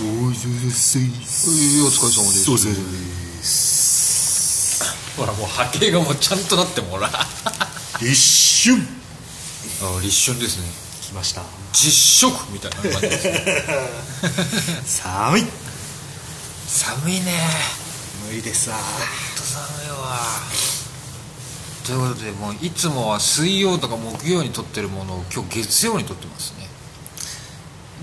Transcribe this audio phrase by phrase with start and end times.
[0.00, 0.02] お
[1.92, 2.38] 疲れ様で
[3.42, 4.82] す。
[5.16, 7.26] ほらもう波形がもうちゃんとなってもほらあ
[8.00, 8.80] 立春
[10.02, 10.66] 立春ですね
[11.02, 11.42] 来ました。
[11.74, 11.92] 実
[12.30, 12.68] 食みた。
[12.68, 15.42] いな感じです寒い
[16.66, 17.32] 寒いね
[18.26, 18.84] 無理ですわほん
[19.36, 20.18] と寒いわ
[21.84, 26.70] ということでもういつもは水曜とか木曜に撮ってるものを今日月曜に撮ってますね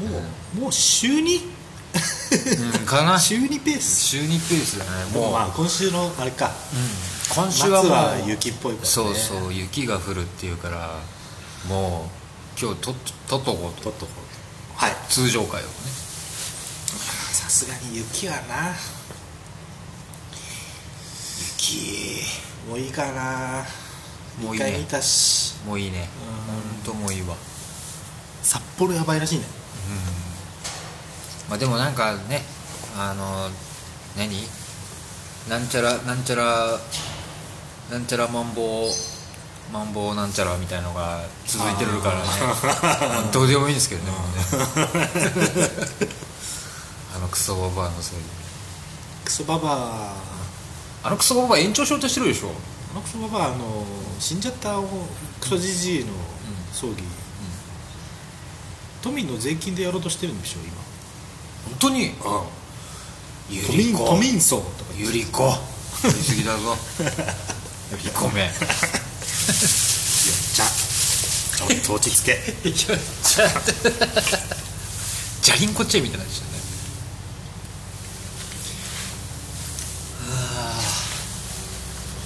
[0.08, 0.20] も
[0.60, 1.57] うもう週2
[2.80, 3.20] うんかな。
[3.20, 4.06] 週2ペース。
[4.06, 4.92] 週2ペースだね。
[5.14, 6.52] もう、まあ今週のあれか。
[7.34, 8.90] 今週は雪っぽいからね。
[8.90, 11.00] そうそう雪が降るっていうから
[11.68, 12.10] も
[12.58, 12.94] う今日と
[13.28, 13.84] とっとこうと。
[13.84, 14.96] とっとこうはい。
[15.10, 15.72] 通常会をね。
[17.32, 18.76] さすがに雪はな。
[21.60, 22.24] 雪
[22.70, 23.66] もういいかな。
[24.42, 24.70] もういいね。
[24.70, 25.56] 一回見たし。
[25.66, 26.10] もういいね。
[26.46, 26.56] うん。
[26.56, 27.36] 本当もういいわ。
[28.44, 29.46] 札幌やばいらしいね
[31.50, 32.42] まあでもなんかね
[32.98, 33.50] あの
[34.18, 34.36] 何？
[35.50, 36.78] なんちゃらなんちゃら
[37.90, 38.90] なんちゃらマンボウ
[39.72, 42.26] マンボウなんちゃらみたいのが続いてるからね。
[43.24, 44.26] まあどうでもいいんですけどねもうね。
[47.16, 48.26] あのクソババアのせいで。
[49.24, 50.14] クソババア。
[51.04, 52.52] あのクソババア延長しようとしてるでしょ。
[52.92, 53.86] あのクソババアあの
[54.20, 54.76] 死んじゃった
[55.40, 56.12] クソじじいの
[56.74, 57.04] 葬儀、
[59.02, 60.60] 都民の税金でやろうとしてるんでしょ
[61.68, 62.12] 本当に？
[62.12, 62.46] 今
[63.50, 64.94] ゆ都民りこ都民葬とか。
[64.98, 65.54] ゆりこ
[66.04, 66.78] 言い過ぎだぞ。
[67.92, 68.50] ゆりこめ。
[70.54, 72.32] じゃちょっと落ち着け。
[72.68, 72.98] いやじゃ。
[75.42, 76.58] じゃりんこチェみたいなやつだね。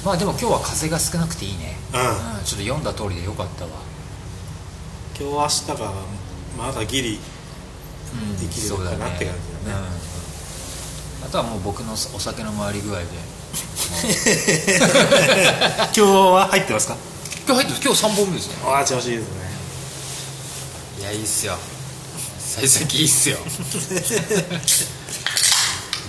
[0.03, 1.99] まあでも今日は風が少なくていいね、うん。
[1.99, 2.43] うん。
[2.43, 3.71] ちょっと読んだ通りでよかったわ。
[5.19, 5.93] 今日明日が
[6.57, 7.19] まだギリ
[8.39, 9.85] できるのかなって感じだね
[11.21, 11.27] うん。
[11.27, 13.05] あとはもう僕のお酒の回り具合で。
[15.93, 16.95] 今日は入ってますか？
[17.45, 18.55] 今日入ってる今日3本目ですね。
[18.65, 19.51] ああ調子いいですね。
[20.99, 21.57] いやいいっすよ。
[22.39, 23.37] 幸先いいっすよ。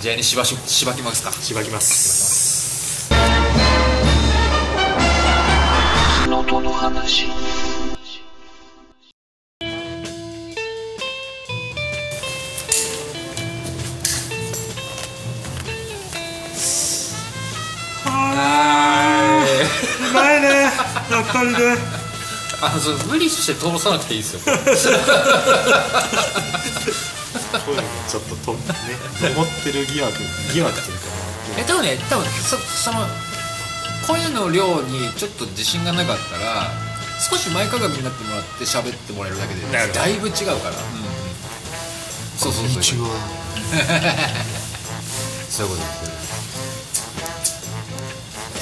[0.03, 1.33] じゃあにしばししばきますか。
[1.33, 3.09] しばきます。
[6.73, 7.52] は
[21.23, 22.03] 2人で。
[22.63, 24.41] あそう無理して通さなくていいですよ。
[24.45, 24.53] こ
[27.69, 28.61] ういうのちょっととね
[29.35, 30.15] 思ってる疑惑
[30.55, 31.03] 疑惑というか。
[31.59, 33.05] え多分ね多分そその
[34.07, 36.71] 声の量にちょっと自信がなかったら
[37.19, 39.61] 少し前かがみになってもらって喋ってもらえるだけで
[39.93, 40.77] だいぶ違うから、うん、
[42.37, 42.83] そうそうそう。
[45.51, 46.13] そういうことです。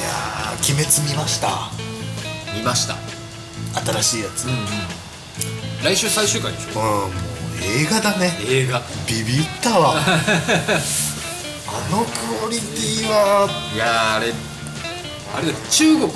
[0.01, 1.80] いやー「鬼滅」見ました。
[2.55, 2.97] 見ました。
[3.85, 4.45] 新しいやつ。
[4.47, 4.59] うんうん。
[5.85, 6.81] 来週最終回でしょ？
[6.81, 7.11] うんもう
[7.63, 8.37] 映画だね。
[8.49, 8.83] 映画。
[9.07, 9.95] ビビったわ。
[10.01, 10.03] あ
[11.91, 13.49] のクオリティは。
[13.75, 14.33] いやーあれ
[15.35, 15.59] あれだよ。
[15.71, 16.09] 中国の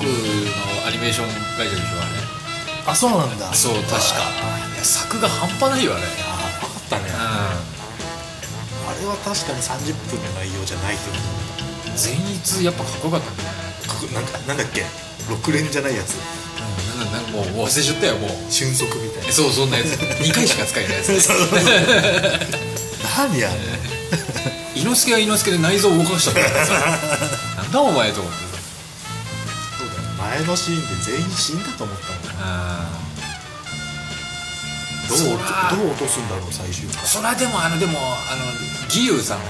[0.87, 2.91] アニメーション会社でしょあれ。
[2.91, 3.53] あそうなんだ。
[3.53, 3.97] そう確か。
[4.75, 6.03] いや作が半端ないよあれ。
[6.03, 6.07] あ
[6.61, 7.03] 分かったね。
[7.15, 11.17] あれは確かに30分の内容じゃないってこ
[11.87, 11.89] う。
[11.91, 13.64] ん全逸やっぱかっこよかったね
[14.13, 14.85] なんかなんだっけ
[15.29, 16.15] ？6連じゃないやつ。
[16.15, 16.45] うん
[16.99, 18.29] なんかなんかもう忘れちゃったよもう。
[18.51, 19.31] 俊足みたいな。
[19.31, 19.87] そうそんなやつ。
[19.97, 21.09] 2回しか使えないやつ。
[21.11, 21.21] ね
[23.17, 23.55] 何やね
[24.75, 26.65] 伊之助は伊之助で内臓を動かしたから。
[26.65, 26.73] さ
[27.57, 28.39] なんだお前と思って。
[28.39, 28.61] さ
[29.79, 30.01] そうだよ。
[30.37, 32.19] 前のシーンで全員死んだと思ったもん。
[32.41, 33.05] あ
[35.07, 35.29] どうどう
[35.91, 37.05] 落とすんだろう最終回。
[37.07, 38.45] それはでもあのでもあの
[38.85, 39.47] 義勇さんって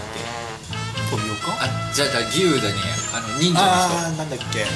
[1.45, 2.79] 富岡あじゃあじゃあ義勇だに
[3.13, 4.67] あの忍者のああなんだっけ、えー、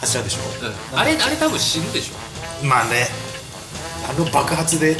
[0.00, 2.14] 柱でしょ、人、うん、あれあれ多分死ぬでしょ。
[2.66, 3.08] まあね。
[4.08, 4.96] あの爆発で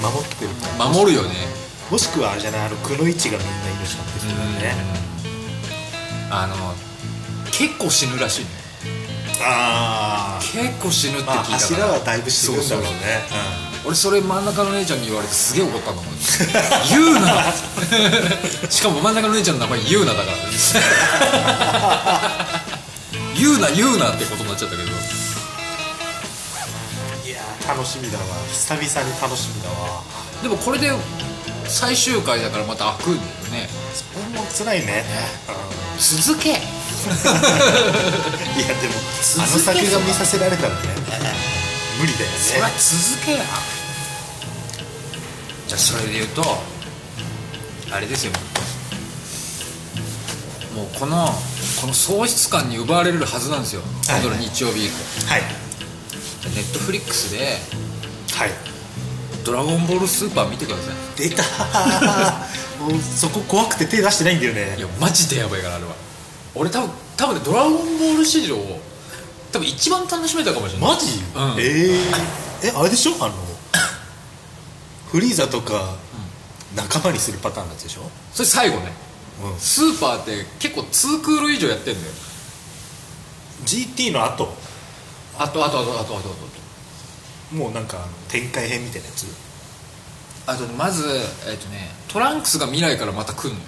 [0.00, 1.34] 守ってるから、守るよね。
[1.90, 2.66] もしくはあれじゃない？
[2.66, 4.74] あのくのいちがみんな命なんですよね。
[6.30, 6.74] あの
[7.50, 8.50] 結構死ぬらしいね。
[9.42, 12.90] ああ結構死ぬって聞いたまあから、柱はだいぶ死ぬんだろうね
[13.86, 16.14] 俺それ真ん中の姉ちゃんに言われてすげえ怒ったんだもん
[16.90, 17.52] 言うな
[18.68, 20.36] しかも真ん中の姉ちゃんの名前言うなだから。
[23.38, 24.88] 言うな言うなってことになっちゃったけど。
[24.90, 24.96] うん
[27.28, 28.24] いやー楽しみだわ。
[28.50, 28.90] 久々に
[29.20, 30.02] 楽しみだわ。
[30.42, 30.90] でもこれで
[31.68, 33.68] 最終回だからまた開くんだよね。
[33.94, 35.04] それも辛いね、
[35.98, 36.58] 続けうん、い
[38.62, 38.94] やでも
[39.38, 40.80] あの先が見させられたらね。
[42.00, 42.36] 無理だよね。
[42.36, 43.44] そりゃ続けや
[45.68, 46.42] じゃあそれで言うと
[47.92, 48.32] あれですよ。
[50.74, 51.26] もうこの
[51.80, 53.82] この喪失感に奪われるはずなんですよ。
[54.08, 54.94] はい今度の日曜日以降。
[55.28, 55.42] はい。
[56.54, 57.58] ネットフリックスで
[58.34, 58.50] はい
[59.44, 60.82] 「ドラゴンボールスーパー」見てくださ
[61.16, 61.42] 出た。
[62.84, 64.74] もうそこ怖くて手出してないんだよね。
[64.76, 65.90] いいやマジでやばいからあれは。
[66.54, 68.56] 俺多分多分ねドラゴンボール史上
[69.52, 70.90] 多分一番楽しめたかもしれない。
[70.90, 71.54] マジ、うん。
[71.58, 73.14] えー、えあれでしょ？
[73.20, 73.34] あの
[75.16, 75.96] フリーザとか
[76.74, 78.02] 仲間にするパターンのやつでしょ、
[78.34, 78.92] それ最後ね。
[79.42, 82.12] うん、スーパーって結構2クール以上やってんだよ。
[83.64, 84.46] GT の後？
[85.38, 86.28] あとあとあとあとあとあと
[87.56, 89.26] もうなんか展開編みたいなやつ？
[90.46, 91.02] あとねまず
[91.48, 93.60] えっ、とねトランクスが未来からまた来るのよ。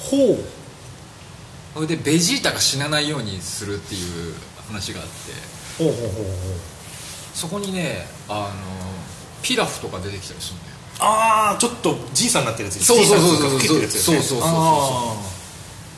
[0.00, 0.44] ほう。
[1.74, 4.34] それでベジータが死なないようにするっていう
[4.66, 5.12] 話があって。
[5.84, 6.26] ほうほうほうほう。
[7.34, 9.15] そこにねあの
[9.46, 10.76] ピラフとか出てきたりするんだよ。
[10.98, 12.84] ああちょっとじいさんになってるやつ。
[12.84, 13.60] そうそうそうそう。
[13.60, 14.46] そうそうそうそう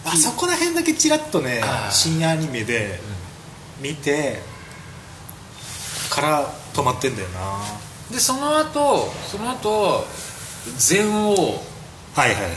[0.04, 3.00] あそこら辺だけチラッとね深夜アニメで
[3.80, 4.42] 見て
[6.10, 7.40] から止まってんだよな。
[7.40, 7.78] は
[8.10, 10.04] でその後その後
[10.76, 11.34] 全王。
[11.34, 11.36] い
[12.14, 12.52] はいはいはい。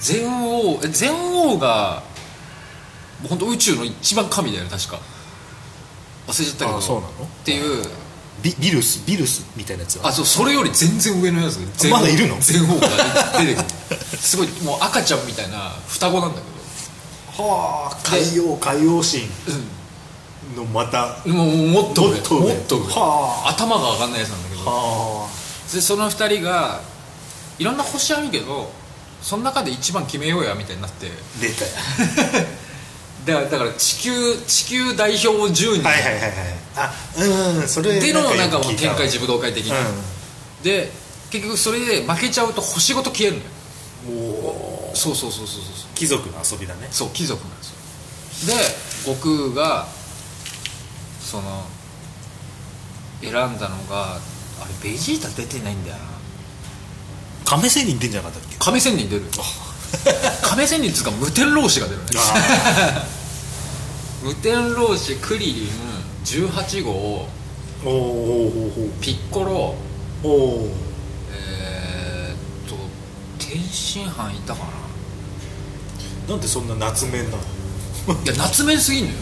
[0.00, 2.02] 全王え全王が
[3.28, 4.98] 本当宇宙の一番神だよね確か。
[6.26, 6.78] 忘れちゃったけど。
[6.78, 7.08] あそうなの？
[7.08, 7.12] っ
[7.44, 7.84] ていう
[8.42, 10.08] ビビルスビルスみたいなやつは。
[10.08, 11.88] あそうそれより全然上のやつ。
[11.88, 12.36] まだいるの？
[12.40, 12.88] 全王が
[13.38, 13.96] 出てくる。
[14.18, 16.40] すごいもう赤ちゃんみたいな双子なんだ
[17.36, 19.22] はあ海洋海洋神。
[19.22, 21.16] けど、のまた。
[21.24, 22.10] うん、もうもっと上。
[22.10, 22.54] もっと上。
[22.54, 22.84] もっと上。
[22.84, 24.60] は頭が上がんないやつなんだけど。
[24.64, 25.28] は
[25.72, 26.80] でその二人が
[27.58, 28.70] いろんな星あるけど
[29.22, 31.06] その中で一番決めようやみたいになって。
[31.06, 31.10] あ
[31.40, 31.64] 出た。
[31.64, 32.46] よ
[33.24, 36.32] だからだから地球地球代表10人はいはいはいはい。
[36.76, 39.76] あうんうんそれでのなんかもう自武道会的な、
[40.62, 40.90] で
[41.30, 43.50] 結局それで負けちゃうと星ごと消えるのよ。
[44.08, 45.94] うんおおそうそうそうそうそう。
[45.94, 46.88] 貴族の遊びだね。
[46.90, 48.62] そう貴族なんですよで
[49.16, 49.86] 悟空が
[51.20, 51.64] その
[53.22, 54.18] 選んだのがあ
[54.84, 56.02] れベジータ出てないんだよな。
[57.46, 58.56] 亀仙人出んじゃなかったっけ？
[58.58, 59.22] 亀仙人出る
[60.42, 63.06] 亀仙人っつうか無天老師が出るねあ
[64.22, 65.68] 無天老師クリリン
[66.24, 66.90] 18号。
[66.90, 67.90] ーおーおー。
[67.90, 69.00] おー。
[69.00, 69.74] ピッコロ
[71.30, 72.76] えー、っと
[73.38, 74.60] 天津飯いたか
[76.28, 76.36] な。
[76.36, 77.36] んでそんな夏面な
[78.08, 78.14] の？
[78.14, 79.16] ないや夏面すぎんのよ。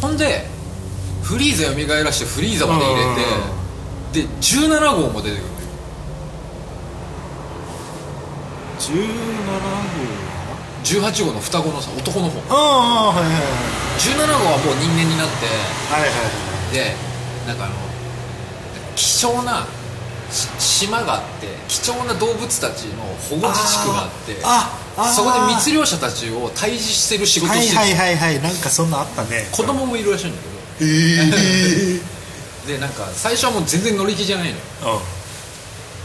[0.00, 0.46] ほんで
[1.22, 5.50] フリーザ蘇らしてフリーザまで入れてで17号も出てくるのよ
[8.90, 10.10] 17号
[10.82, 12.40] 18号の双子のさ男の方。
[12.48, 13.32] ああはいはい
[14.00, 15.46] 17号はもう人間になって。
[15.92, 16.14] はいはいは
[16.70, 16.74] い。
[16.74, 16.94] で
[17.46, 17.74] なんかあの
[18.96, 19.66] 貴重な
[20.30, 29.46] し島があって貴重な動物たちの保護自治区があってああそこで密漁者たちを退治してる仕事してる、はいはいはいなんかそんなあったね。
[29.52, 30.38] 子供もいるらしいんだ
[30.78, 30.88] けえ
[31.26, 32.00] え
[32.66, 34.96] ど でなんか最初はもう全然乗り気じゃないのよ。
[34.96, 35.19] うん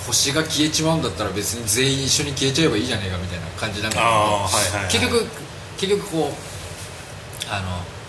[0.08, 4.92] 星が消えちまうんだったら別に全員一緒に消えちゃえばいいじゃねえかみたいな感じなんだけどはいはいはい。
[4.92, 5.26] 結局
[5.78, 7.68] 結局こうあの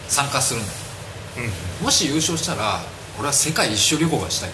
[0.09, 0.79] 参加するんだよ
[1.81, 1.85] うん。
[1.87, 2.81] もし優勝したら
[3.19, 4.51] 俺は世界一周旅行がしたい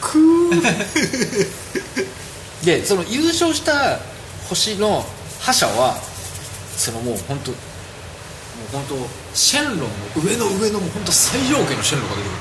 [0.00, 0.18] く
[0.50, 1.46] ー。
[2.64, 4.00] でその優勝した
[4.48, 5.04] 星の
[5.40, 5.98] 覇者は
[6.76, 7.60] そのもう本当もう
[8.72, 8.96] 本当
[9.34, 9.86] シェンロンの
[10.24, 12.38] 上の上のもう本当最上級のシェンロンが出てくる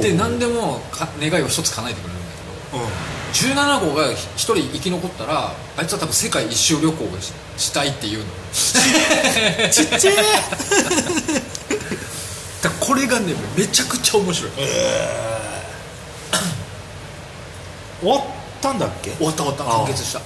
[0.00, 2.26] で何でもか願いを一つ叶えてくれるんだ
[2.72, 2.88] けどうん。
[3.32, 8.24] 17号が一人生き残ったらあいつは多分世界一周旅行がししたいっていうの。
[9.70, 10.16] ちっちゃい。
[12.62, 14.52] だこれがねめちゃくちゃ面白い。
[18.00, 18.20] 終わっ
[18.60, 19.10] たんだっけ？
[19.12, 19.64] 終わった終わった。
[19.64, 20.20] 完結した。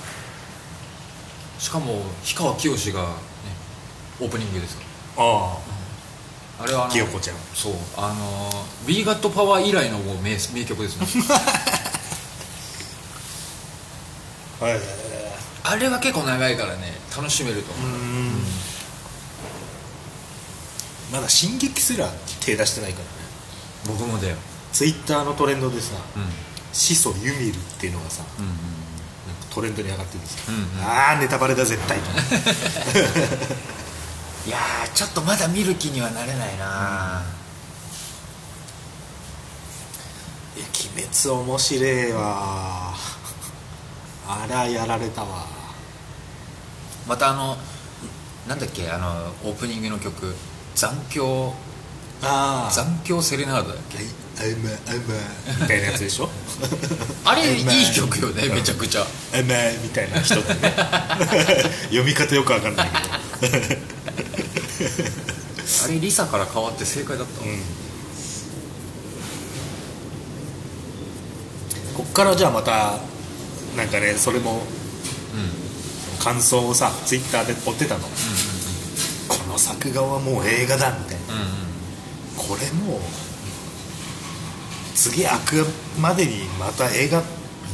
[1.59, 3.07] しかも氷川きよしが、ね、
[4.21, 4.83] オープニングですか
[5.17, 5.25] ら。
[5.25, 5.57] ああ
[6.65, 7.37] れはあのあ清子ちゃん。
[7.55, 11.07] そうあの「We Got Power」以来のもう名名曲ですね。
[14.61, 14.81] はい
[15.65, 18.45] あれは結構長いからね楽しめると思う、うん。
[21.13, 22.09] まだ進撃すら
[22.41, 23.11] 手出してないからね。
[23.99, 24.37] 僕もだよ。
[24.73, 26.25] ツイッターのトレンドでさうん
[26.73, 28.53] 「始祖ユミル」っていうのがさうんうん
[29.51, 30.87] トレンドに上がってるんですよ、うんうん。
[30.87, 32.05] ああネタバレだ絶対と
[34.47, 37.25] いやーちょっとまだ見る気にはなれないな、
[40.57, 42.95] いや鬼滅面白えわ。
[44.29, 45.47] あらやられたわ。
[47.09, 47.57] またあの
[48.47, 50.35] なんだっけあのオープニングの曲
[50.77, 51.53] 残響
[52.23, 54.05] ああ残響セレナードだっけ「あい。
[54.05, 56.29] まあいま」みたいなやつでしょ？
[57.25, 60.75] あれいいまあ曲よねめちゃくちゃ「あいま」みたいな人でね。
[61.89, 62.91] 読み方よくわかんない
[63.41, 63.81] けど。
[65.85, 67.41] あれリサから変わって正解だった？
[67.41, 67.63] わうん。
[71.95, 72.99] こっからじゃあまた
[73.77, 74.63] なんかねそれも
[76.19, 78.01] 感想をさツイッターで追ってたの、
[79.29, 81.35] この作画はもう映画だみたいな。
[81.35, 81.47] うんうん。
[82.37, 83.01] これもう
[84.97, 85.67] 次開く
[86.01, 87.23] までにまた映画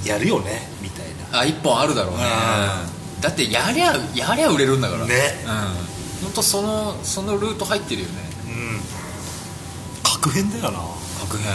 [0.04, 1.38] やるよねみたいな。
[1.40, 2.24] あ一本あるだろうね。
[3.20, 5.06] だってやりゃやりゃ売れるんだから。
[5.06, 5.14] ね。
[5.44, 5.50] うん。
[6.24, 8.14] 本当そのそのルート入ってるよね。
[8.46, 8.80] うん。
[10.02, 10.80] 確変だよな。
[11.20, 11.52] 確変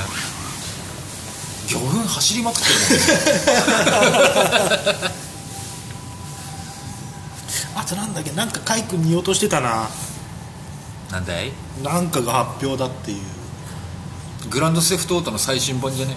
[1.67, 3.01] 魚群走りまくってる
[7.75, 9.69] あとなんだっけなんかカイ君見落としてたな。
[9.69, 9.88] もん
[11.12, 11.51] なんだい？
[11.83, 13.21] なんかが発表だっていう
[14.50, 16.16] グランドセフトオートの最新版じゃね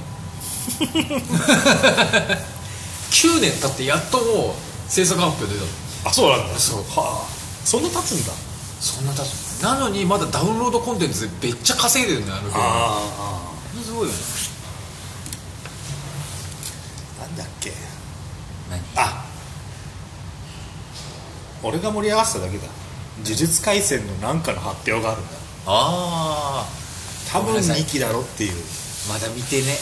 [3.11, 5.67] ？9年経ってやっともう制作発表出た。
[6.09, 6.55] あそうなんだ。
[6.59, 6.83] そう。
[6.83, 7.29] はあ。
[7.65, 8.33] そんな経つんだ。
[8.81, 9.63] そんな経つ。
[9.63, 12.59] なのにまだダウンロードコンテンツでめっちゃ稼いでるねあのゲーム。
[12.59, 13.53] あ
[13.85, 14.19] すごいよね。
[17.19, 17.73] あなんだっけ。
[18.71, 18.81] 何？
[18.97, 19.27] あ。
[21.63, 22.65] 俺が盛り上がってただけだ。
[23.23, 25.31] 呪術廻戦のなんかの発表があるんだ。
[25.67, 26.80] ああ
[27.33, 28.53] 多分ごめんなさい2期だろっていう。
[29.09, 29.79] まだ見てね。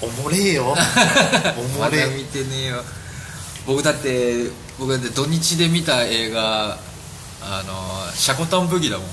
[0.00, 0.66] おもれえよ。
[1.58, 2.06] おもれえ。
[2.06, 2.84] まだ見てねえよ。
[3.66, 6.78] 僕だって僕だって土日で見た映画
[7.42, 9.08] あのシャコタンブギだもん。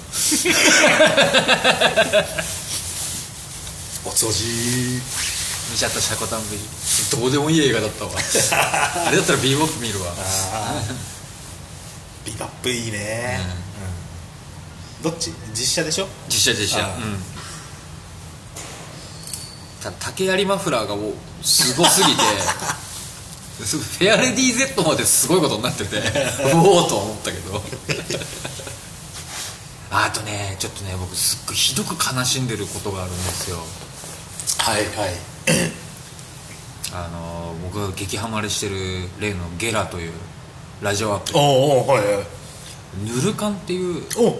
[4.05, 5.01] お掃除。
[5.71, 6.61] 見ちゃったシャコタンブギ
[7.19, 8.11] どうでもいい映画だったわ。
[9.07, 10.13] あれだったらビーボップ見るわ。
[12.25, 13.39] ビバップいいね、
[15.01, 15.03] うん。
[15.03, 15.33] どっち？
[15.53, 16.07] 実写でしょ？
[16.29, 16.85] 実写実写。
[16.85, 17.34] うん
[19.85, 21.13] た竹槍マフラーがもう
[21.43, 22.21] すごすぎて
[23.55, 26.01] フェアレディ Z まですごいことになってて
[26.53, 27.61] おおとは思ったけど。
[29.91, 33.59] あとねちょっとね僕すっごいひどく悲しんでることがあるんですよ。
[34.57, 35.13] はいはい。
[36.91, 40.11] あの僕が激ハマりしてる例のゲラという
[40.81, 41.39] ラジオアプリ。
[41.39, 42.25] おおはいはい。
[43.05, 44.37] ヌルカンっていうお。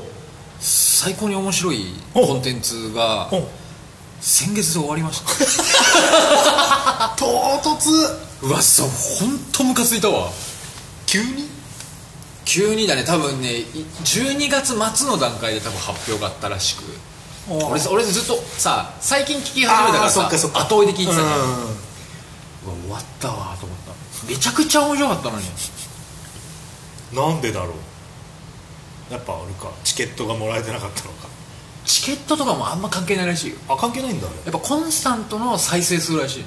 [0.59, 3.47] 最高に面白いコンテンツがお
[4.27, 5.27] 先月で終わりました。
[7.15, 7.91] 唐突。
[8.41, 8.89] うわそう
[9.19, 10.31] 本当ムカついたわ。
[11.05, 11.47] 急に？
[12.43, 13.65] 急にだね多分ねい
[14.03, 16.83] 12月末の段階で多分発表があったらしく。
[17.47, 20.61] 俺さ俺ずっとさ最近聞き始めたからあーそさっかそっか。
[20.61, 21.27] 後追いで聞いてたじゃん。
[21.27, 21.77] うわうん
[22.81, 23.93] 終わったわと思った。
[24.27, 25.45] めちゃくちゃ面白かったのに。
[27.13, 27.75] なんでだろ
[29.11, 29.13] う。
[29.13, 29.71] やっぱあれか。
[29.83, 31.27] チケットがもらえてなかったのか
[31.85, 33.57] チケットとかもあんま関係ないらしいよ。
[33.69, 34.27] あ関係ないんだ。
[34.27, 36.43] やっぱコンスタントの再生数らしい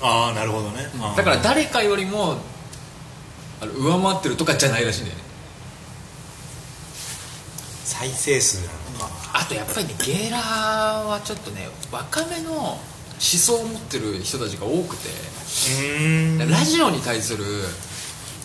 [0.00, 2.36] ああなるほどね、だから誰かよりも
[3.60, 5.24] あの上回ってるとかじゃないらしいんだよね。
[7.84, 9.10] 再生数なのか。
[9.34, 12.78] あとやっぱりねゲーラーはちょっとね若めの思
[13.18, 15.08] 想を持ってる人たちが多くて。
[16.48, 17.44] ラジオに対する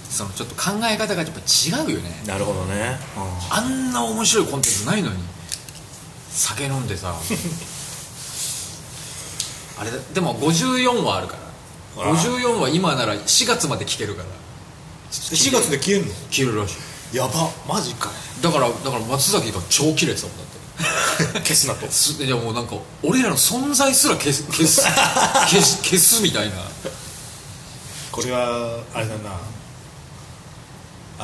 [0.10, 2.24] そのちょっと考え方がやっぱ違うよね。
[2.26, 2.98] なるほどね、
[3.52, 5.18] あんな面白いコンテンツないのに
[6.34, 7.16] 酒飲んでさ。
[9.80, 9.98] あれだ。
[10.14, 11.38] でも54話あるか
[11.96, 12.04] ら。
[12.04, 14.30] ああ54話今なら4月まで聞けるから。
[15.12, 16.14] 4月で消えんの？
[16.32, 16.76] 消えるらし
[17.14, 17.18] い。
[17.18, 17.52] やば。
[17.68, 18.10] マジか。
[18.42, 20.54] だからだから松崎が超キレてたもんだって。
[21.42, 21.88] 消すなと。
[21.88, 26.56] すいやもうなんか俺らの存在すら消す消す消す消すみたいな。
[28.12, 29.40] これはあれだな。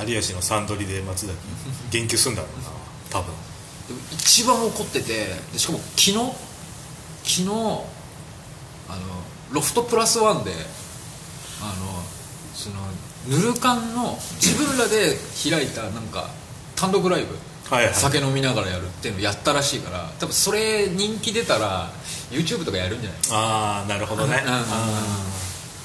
[0.06, 1.36] 有吉のサンドリで松崎
[1.92, 2.70] 言及すんだろうな。
[3.10, 3.34] 多分
[4.14, 6.24] 一番怒っててでしかも昨日昨
[7.24, 9.00] 日あの
[9.52, 10.52] ロフトプラスワンで
[11.62, 12.04] あの
[12.54, 12.76] その
[13.28, 15.16] ヌルカンの自分らで
[15.50, 16.30] 開いたなんか
[16.76, 17.36] 単独ライブ
[17.74, 17.94] はいはい。
[17.94, 21.92] 酒飲みながらやるっていうのやったらしいから多分それ人気出たら
[22.32, 23.20] YouTube とかやるんじゃない？
[23.32, 24.42] ああなるほどね。
[24.46, 24.64] うん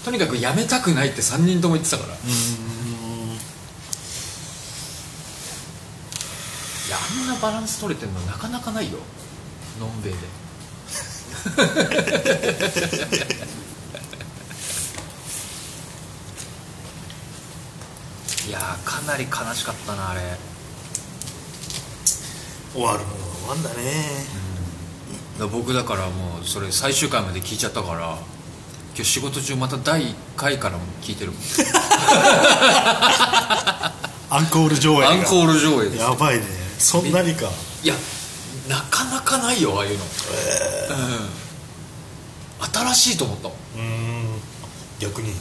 [0.05, 2.13] とにかくやめたくないって3人とも言ってたから。
[2.15, 3.35] うーん
[6.91, 8.99] やあんなバランス取れてんのなかなかないよ。
[9.81, 10.19] のんべいで。
[18.47, 20.21] いやーかなり悲しかったなあれ。
[22.73, 24.25] 終わるものが終わんだね。
[25.39, 28.19] だ僕だからもうそれ最終回まで聞いちゃったから
[28.95, 31.41] 今日仕事中また第1回からも聞いてるもん。
[34.31, 35.11] アンコール上映が。
[35.11, 36.03] アンコール上映です。
[36.03, 37.51] やばいねそんなにか。
[37.83, 37.95] いや
[38.69, 40.09] なかなかないよああいうの、う
[42.65, 42.95] ん。
[42.95, 43.57] 新しいと思ったもん。
[43.57, 44.41] うーん。
[45.01, 45.35] 逆に。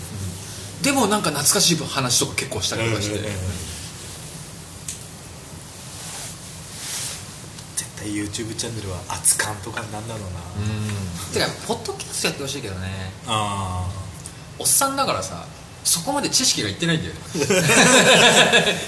[0.82, 3.34] でもなんか懐かしい話とか結構したりとかして、うんうんうん
[7.76, 11.34] 絶対 YouTube チャンネルは熱燗とかなんだろうな、うん。
[11.34, 13.12] てかポッドキャストやってほしいけどね。
[13.28, 13.90] あ
[14.60, 15.46] おっさんだからさ
[15.84, 17.14] そこまで知識がいってないんだよ。
[17.14, 17.20] ね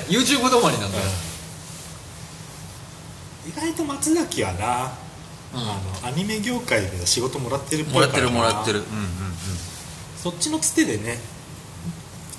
[0.09, 1.34] YouTube 止まりなんだよ、ー
[3.47, 4.91] 意外と松崎はな、
[5.53, 5.59] うん。
[5.59, 8.79] あのアニメ業界で仕事もらってるっぽもらってるもらってる。
[8.79, 9.07] うんうんうん。
[10.17, 11.17] そっちのつてでね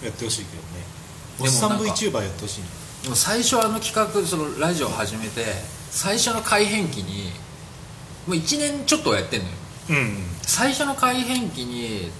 [0.02, 0.66] やってほしいけどね。
[1.40, 2.66] おっさんでもなんか VTuber やってほしいな。
[3.04, 5.44] でも最初あの企画そのラジオ始めて
[5.90, 7.30] 最初の改編期に
[8.26, 9.52] もう1年ちょっとはやってんのよ。
[9.90, 10.16] うん。
[10.42, 12.10] 最初の改編期に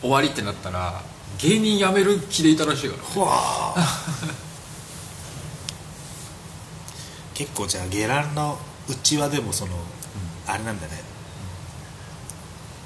[0.00, 1.02] 終わりってなったら
[1.38, 4.47] 芸人辞める気でいたらしいからほわー
[7.38, 9.72] 結構じゃあ下蘭のうちわでもその、
[10.44, 10.92] あれなんだね。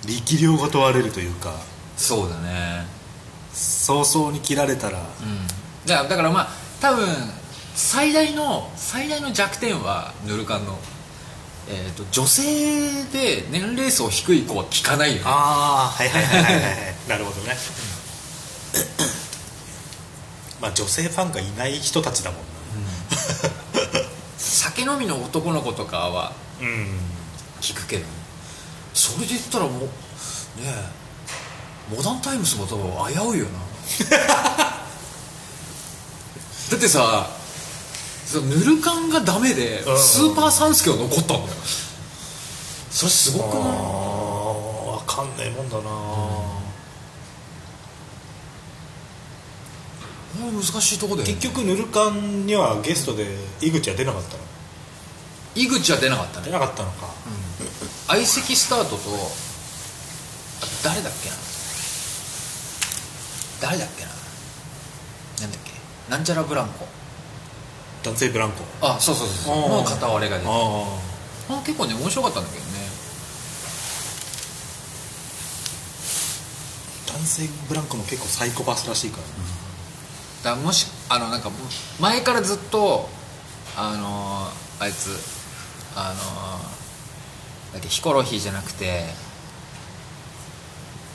[0.07, 1.55] 力量が問われるというか。
[1.97, 2.85] そうだね。
[3.55, 4.99] 早々に切られたら。
[4.99, 5.07] うん。
[5.87, 6.49] じゃあだからまあ
[6.83, 7.09] 多分
[7.75, 10.79] 最大の最大の弱点はヌルカンの、
[11.71, 15.23] えー、と女性で年齢層低い子は聞かないよね。
[15.25, 16.65] ああはいはいはいはいはい。
[17.09, 17.57] なるほどね、
[20.61, 22.45] まあ女性ファンがいない人たちだもんな
[24.85, 26.99] 酒飲みの男の子とかはうん。
[27.61, 28.05] 聞くけど
[28.95, 29.89] それで言ったらもうね
[30.67, 33.59] えモダンタイムスも多分危ういよな。
[36.71, 37.29] だってさ
[38.27, 41.39] そのヌルカンがダメでうんスーパーサンスケが残ったんだよ。
[42.91, 43.65] それすごくない？
[43.65, 45.91] 分かんないもんだな、こ
[50.47, 51.35] れ難しいとこだよね。
[51.35, 53.27] 結局ヌルカンにはゲストで
[53.61, 54.43] 井口は出なかったの
[55.55, 56.47] 井口は出なかったね。
[56.47, 57.09] 出なかったのか、
[58.09, 61.37] 相席スタートとあ誰だっけな。
[63.61, 64.11] 誰だっけな。
[65.43, 65.73] なんだっけ。
[66.11, 66.87] なんちゃらブランコ。
[68.03, 68.65] 男性ブランコ。
[68.81, 69.55] あそうそうそうそう。
[69.55, 69.69] あー。
[69.69, 70.53] もう片割れが出てあ
[71.51, 72.71] あ結構ね面白かったんだけどね。
[77.09, 79.23] あ男性ブランコも結構サイコパスらしいから、
[80.45, 81.51] だからもしあのなんか
[82.01, 83.09] 前からずっと
[83.77, 85.11] あのーあいつ
[85.97, 89.07] あのーだっけヒコロヒーじゃなくて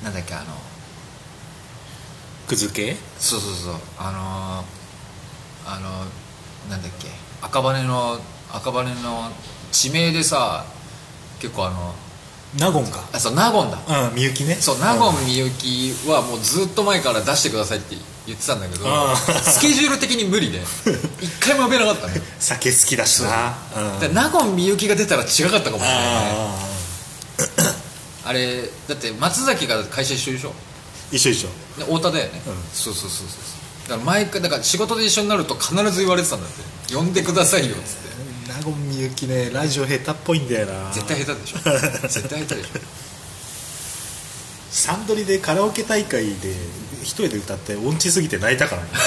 [0.04, 0.46] なんだっけあの
[2.48, 2.96] クズ系？
[3.20, 3.74] そうそうそう。
[3.98, 5.90] あのーあの
[6.70, 7.08] なんだっけ
[7.42, 8.20] 赤羽の
[8.52, 9.30] 赤羽の
[9.72, 10.66] 地名でさ
[11.42, 11.94] 結構あの
[12.58, 13.04] 納言か？
[13.12, 14.08] あそう納言だ。
[14.10, 14.56] うんみゆきね。
[14.56, 17.96] そう納言みゆきはもうずっと前から出してくださいって
[18.28, 20.60] 言ってたんだけどあースケジュール的に無理で
[21.22, 23.56] 一回も呼べなかったね酒好きだしな。
[23.76, 23.80] う。
[23.98, 24.00] ん。
[24.00, 25.94] で納言みゆきが出たら違かったかもしれない。
[25.96, 26.58] ね
[28.26, 28.34] あ。
[28.34, 30.54] れだって松崎が会社一緒でしょ？
[31.12, 31.48] 一緒一緒。
[31.78, 32.54] で太田だよね、うん。
[32.74, 36.50] そうそうそうそうだから毎回だから仕事で一緒になると必ず言われてたんだっ
[36.88, 36.94] て。
[36.94, 38.52] 呼んでくださいよっつって。
[38.52, 40.92] 納言みゆきねラジオ下手っぽいんだよな。
[40.94, 41.58] 絶対下手でしょ。
[42.08, 42.80] 絶対下手でしょ
[44.70, 46.54] サンドリでカラオケ大会で
[47.02, 48.90] 一人で歌って音痴すぎて泣いたからね。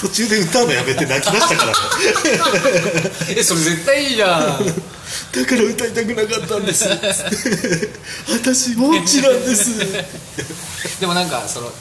[0.00, 1.76] 途中で歌うのやめて泣きましたからね。
[3.36, 4.66] えそれ絶対いいじゃん。
[5.32, 6.88] だから歌いたくなかったんです。
[8.28, 9.70] 私音痴なんです。
[11.00, 11.72] でもなんかその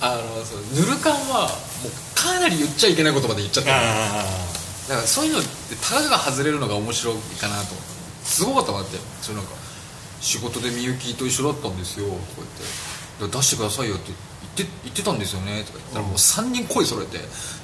[0.00, 1.48] あのそのヌルカンは
[1.82, 3.70] もうかなり言っちゃいけない言葉で言っちゃった。
[3.70, 7.72] だからそういうのってたかが外れるのが面白いかなと。
[7.72, 7.84] 思っ
[8.24, 8.98] たすごかったなって。
[9.20, 9.59] そのなんか
[10.20, 12.06] 仕事でみゆきと一緒だったんですよ。
[12.06, 13.36] とか言って。
[13.36, 14.12] 出してくださいよって
[14.56, 15.62] 言って言ってたんですよね。
[15.64, 17.18] とか言ったらもう3人声揃えて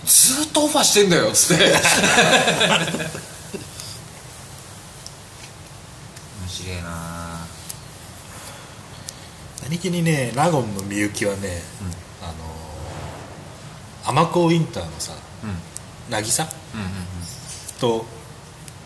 [0.04, 1.28] ずーっとオファーしてんだよ。
[1.28, 1.64] っつって。
[1.64, 1.72] 面
[6.48, 7.46] 白いな。
[9.62, 11.62] 何気にね納言のみゆきはね、
[12.22, 12.26] あ
[14.12, 15.50] の尼子ウィンターのさうん。
[15.50, 15.56] うん
[16.10, 16.48] 渚うん。
[17.80, 18.06] と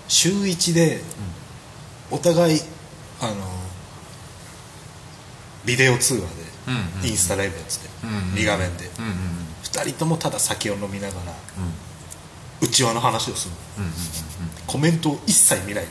[0.08, 1.02] 週1で
[2.10, 2.60] お互い
[3.20, 3.59] あの
[5.64, 6.20] ビデオ通話
[7.02, 8.34] でインスタライブやってて、うんうん。
[8.34, 8.86] 2画面で。
[8.98, 9.16] うんうんうん。
[9.62, 11.32] 2人ともただ酒を飲みながら
[12.60, 12.66] うん。
[12.68, 13.54] 内輪の話をする
[14.66, 15.90] コメントを一切見ないの。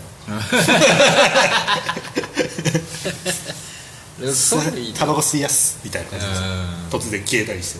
[4.93, 6.31] タバコ吸いやすみたいな感じで
[6.91, 7.79] 突然消えたりし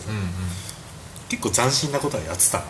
[1.28, 2.64] 結構斬新なことはやってた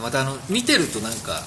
[0.00, 1.42] またあの見てるとなんか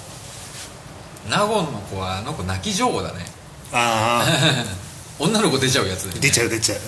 [1.30, 3.26] 納言の子はあの子泣き上手だね
[3.72, 4.66] ああ
[5.20, 6.80] 女の子出ちゃうやつで、ね、出ちゃう出ちゃう、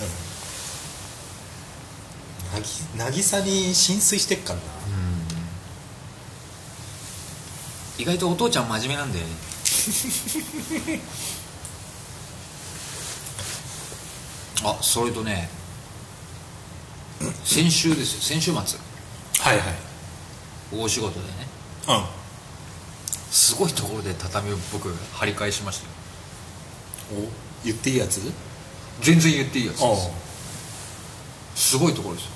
[2.54, 4.62] うん、なぎ渚に浸水してっからな。
[7.98, 9.18] 意外とお父ちゃん真面目なんで
[14.62, 15.50] あそれとね
[17.44, 18.20] 先週ですよ。
[18.20, 18.60] 先週末。
[19.40, 19.66] はいはい。
[20.72, 21.32] 大仕事でね。
[21.88, 22.04] うん。
[23.30, 25.90] すごいところで畳を僕張り替えしましたよ。
[25.92, 25.97] お
[27.64, 28.20] 言っていいやつ？
[29.00, 29.96] 全然言っていいやつあで
[31.56, 31.70] す。
[31.72, 32.30] すごいところですよ。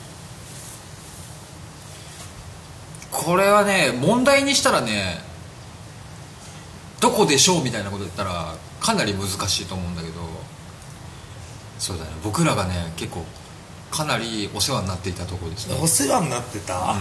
[3.11, 5.21] これはね問題にしたらね
[7.01, 10.15] どこでしょうみたいなこと言ったらかなり難しいと思うんだけど。
[11.79, 12.11] そうだね。
[12.23, 13.25] 僕らがね結構
[13.91, 15.77] かなりお世話になっていたところですね。
[15.83, 16.97] お世話になってた、う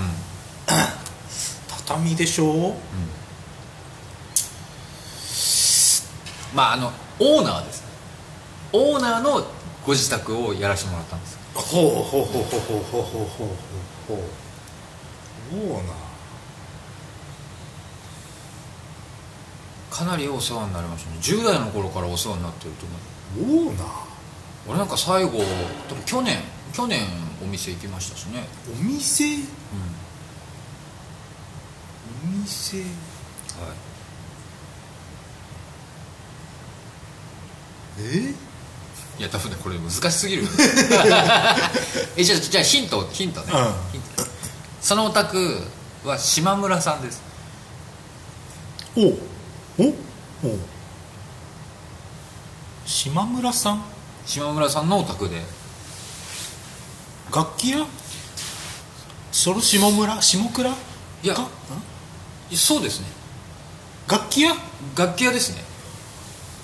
[1.85, 2.75] 畳でしょん。
[6.55, 7.87] まああのオーナーですね。
[8.73, 9.45] オーナーの
[9.85, 11.37] ご自宅をやらせてもらったんです。
[11.53, 13.47] ほうほうほうほうほうほうほうほう
[14.07, 14.17] ほう
[15.53, 15.93] オーナ
[19.91, 21.17] かなりお世話になりましたね。
[21.21, 22.85] 10代の頃からお世話になってると
[23.43, 23.67] 思う。
[23.67, 23.87] ーオーナー？
[24.67, 25.29] 俺なんか最後
[25.89, 26.39] 多分去年
[26.73, 27.01] 去年
[27.43, 28.47] お店行きましたしね。
[28.73, 29.35] お店？
[29.35, 29.41] うん。
[32.33, 32.77] お店？
[32.77, 32.87] はい
[37.99, 38.33] え
[39.19, 40.47] いや多分ねこれ難しすぎる
[42.17, 43.91] えじゃあじゃあヒントヒントね、うん。
[43.91, 44.25] ヒント
[44.81, 45.61] そのお宅
[46.03, 47.21] は島村さんです。
[48.95, 49.01] お
[49.81, 49.93] おお
[52.85, 53.83] 島村さん？
[54.25, 55.41] 島村さんのお宅で。
[57.33, 57.85] 楽器屋？
[59.31, 60.21] その下村？
[60.21, 60.69] 下倉？
[61.23, 61.35] いや
[62.53, 63.05] そうですね。
[64.09, 64.55] 楽器屋？
[64.97, 65.63] 楽器屋ですね。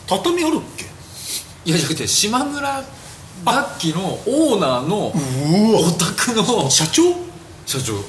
[0.07, 0.85] 畳あるっけ？
[1.67, 2.81] いやじゃなくて島村
[3.45, 5.11] 楽器のオーナーのう
[5.75, 7.11] お宅の社長？
[7.11, 7.15] う
[7.65, 7.95] 社長。
[7.95, 8.01] わ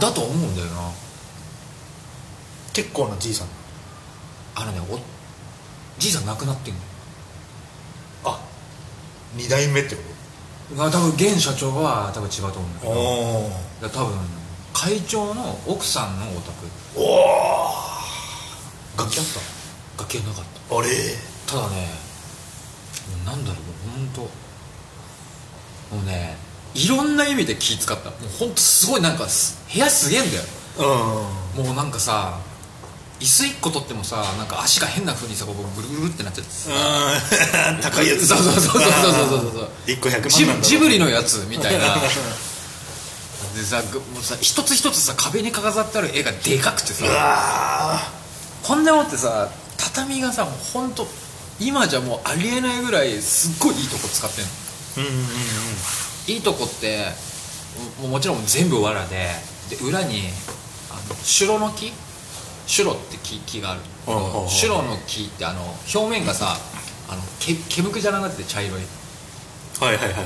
[0.00, 0.90] だと思うんだよな。
[2.72, 3.48] 結構なじいさん。
[4.54, 4.98] あのねお
[5.98, 6.80] じいさん亡くなってんの。
[8.24, 8.40] あ
[9.34, 10.00] 二代目ってこ
[10.74, 12.94] まあ多分現社長は多分違うと思うんだけと
[13.82, 14.16] ど多分
[14.72, 16.66] 会長の奥さんのお宅。
[16.96, 17.68] おお
[18.96, 19.24] 楽器あっ
[19.98, 20.76] 楽器はなかった。
[20.78, 20.88] あれ？
[21.46, 22.05] ただね
[23.24, 23.60] なんだろう
[24.14, 24.28] 本
[25.90, 26.36] 当もうね
[26.74, 28.10] いろんな意味で気使った。
[28.10, 29.26] もう本当すごいなんか
[29.72, 30.42] 部屋すげえんだよ、
[31.56, 32.38] うん、もうなんかさ
[33.18, 36.70] 椅子1個取ってもさなんか足が変なふうにさここぐるぐるってなっちゃってさ、
[37.70, 38.26] うん、 高いやつ。
[38.26, 41.96] そうそうそうそうそうそうそう1個100万ジブリのやつみたいな
[43.54, 48.02] でさもうさ一つ一つさ壁に飾ってある絵がでかくてさ
[48.62, 51.06] こんなもんってさ畳がさもう本当
[51.58, 54.50] 今じゃもうありえないぐらいすっごいいいとこ使ってんの。
[54.50, 55.26] ーうんうんうん。
[56.28, 57.06] いいとこって
[58.02, 59.28] ももちろん全部藁で
[59.70, 60.22] で裏に
[60.90, 61.92] あのシュロの木？
[62.66, 63.80] シュロって木木がある。
[64.04, 65.62] ほうほうほうシュロの木ってあの
[65.94, 66.56] 表面がさ
[67.08, 68.80] あのけ毛むくじゃらになってて茶色い。
[69.80, 70.24] はいはいはい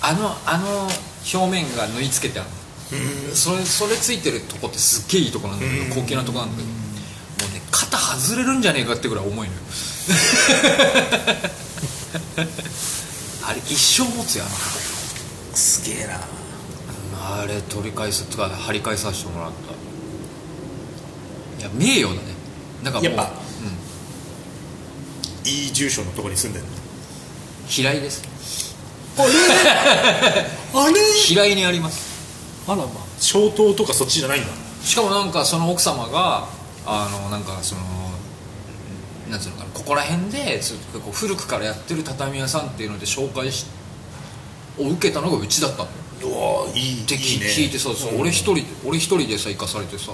[0.00, 0.88] あのあの
[1.32, 2.50] 表面が縫い付けてある
[3.28, 3.34] うん。
[3.36, 5.88] それそれついてるとこってすっげえいいとこなんだけうん。
[5.90, 6.68] ど高級なとこなんだけど。
[6.68, 6.74] も
[7.50, 9.60] うね肩外れるんじゃねえかってぐらい重いのよ
[13.44, 14.54] あれ一生持つよあの
[15.54, 16.20] すげえな。
[17.24, 19.52] あれ取り返すとか張り返させてもらっ
[21.58, 21.60] た。
[21.60, 22.32] いや名誉だね。
[22.82, 23.30] なんかもう、やっぱ
[25.44, 26.70] うん、いい住所のとこに住んでるの？
[27.68, 28.22] 平井です。
[29.18, 29.28] あれ？
[30.74, 31.00] あれ？
[31.14, 32.00] 平井にあります。
[32.66, 32.88] あらまあ。
[33.20, 34.48] 消灯とかそっちじゃないんだ。
[34.84, 36.48] しかもなんかその奥様が
[36.86, 37.82] あのなんかその
[39.32, 43.66] なんつうのかなここら辺でずっとこう古くからやってる畳屋さんっていうので紹介し
[44.78, 45.88] を受けたのがうちだったの。
[46.20, 47.46] ようわいいっていいね。
[47.46, 50.12] 聞いてさそう俺一人で俺一人でさ行かされてさ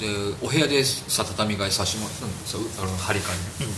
[0.00, 0.06] で
[0.42, 2.32] お部屋でさ畳替えさせてもらったの。
[2.44, 3.70] さうあの張り替えに、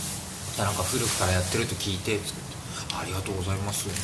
[0.57, 2.51] でなんか古くからやってると聞いてつって。
[2.93, 4.01] ありがとうございます」つって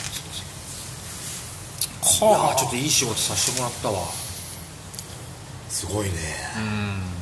[2.01, 2.55] さ「いやー。
[2.55, 4.07] ちょっといい仕事させてもらったわ」
[5.69, 6.13] すごいね。
[6.57, 7.16] うん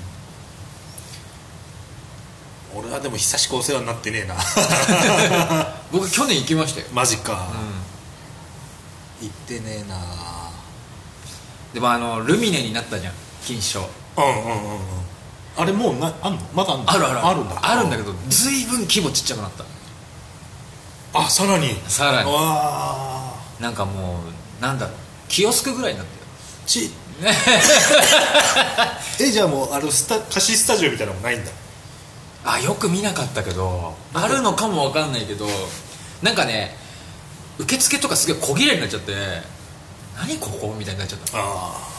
[2.76, 4.36] 俺はでも久しくお世話になってねえな。
[5.92, 7.48] 僕去年行きましたよ、マジか、
[9.22, 9.96] う行ってねえな。
[11.74, 13.14] でもあのルミネになったじゃん。
[13.46, 13.80] 金賞。
[14.18, 14.80] うんうんうんうん。
[15.58, 16.40] あれもうなあんの？
[16.54, 16.92] まだあんの？
[16.92, 17.44] あるあるある。
[17.46, 17.56] んだ。
[17.62, 19.64] あるんだけど随分規模ちっちゃくなった。
[21.20, 21.80] あさらに？
[21.88, 22.32] さらに。
[22.32, 23.34] わあ。
[23.60, 24.20] なんかも
[24.60, 24.96] うなんだろう。
[25.30, 26.26] キオスクぐらいになってる
[26.68, 26.92] ち。
[29.22, 31.52] えじゃあもうあのスタ貸しスタジオみたいなのもないんだ
[32.46, 35.48] あよく見なかったけどあるのかもわかんないけど
[36.22, 36.76] なんかね
[37.58, 39.14] 受付とかすげえ小切れになっちゃって
[40.18, 41.38] 何ここみたいになっちゃった。
[41.38, 41.96] ああ。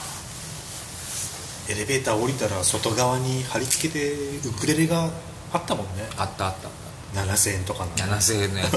[1.68, 4.14] エレベーター降りたら外側に貼り付けて
[4.48, 5.11] ウクレレが
[5.52, 6.09] あったもんね。
[6.16, 6.68] あったあった。
[6.68, 7.90] あっ7000円とかの。
[7.92, 8.76] た7000円のやつ。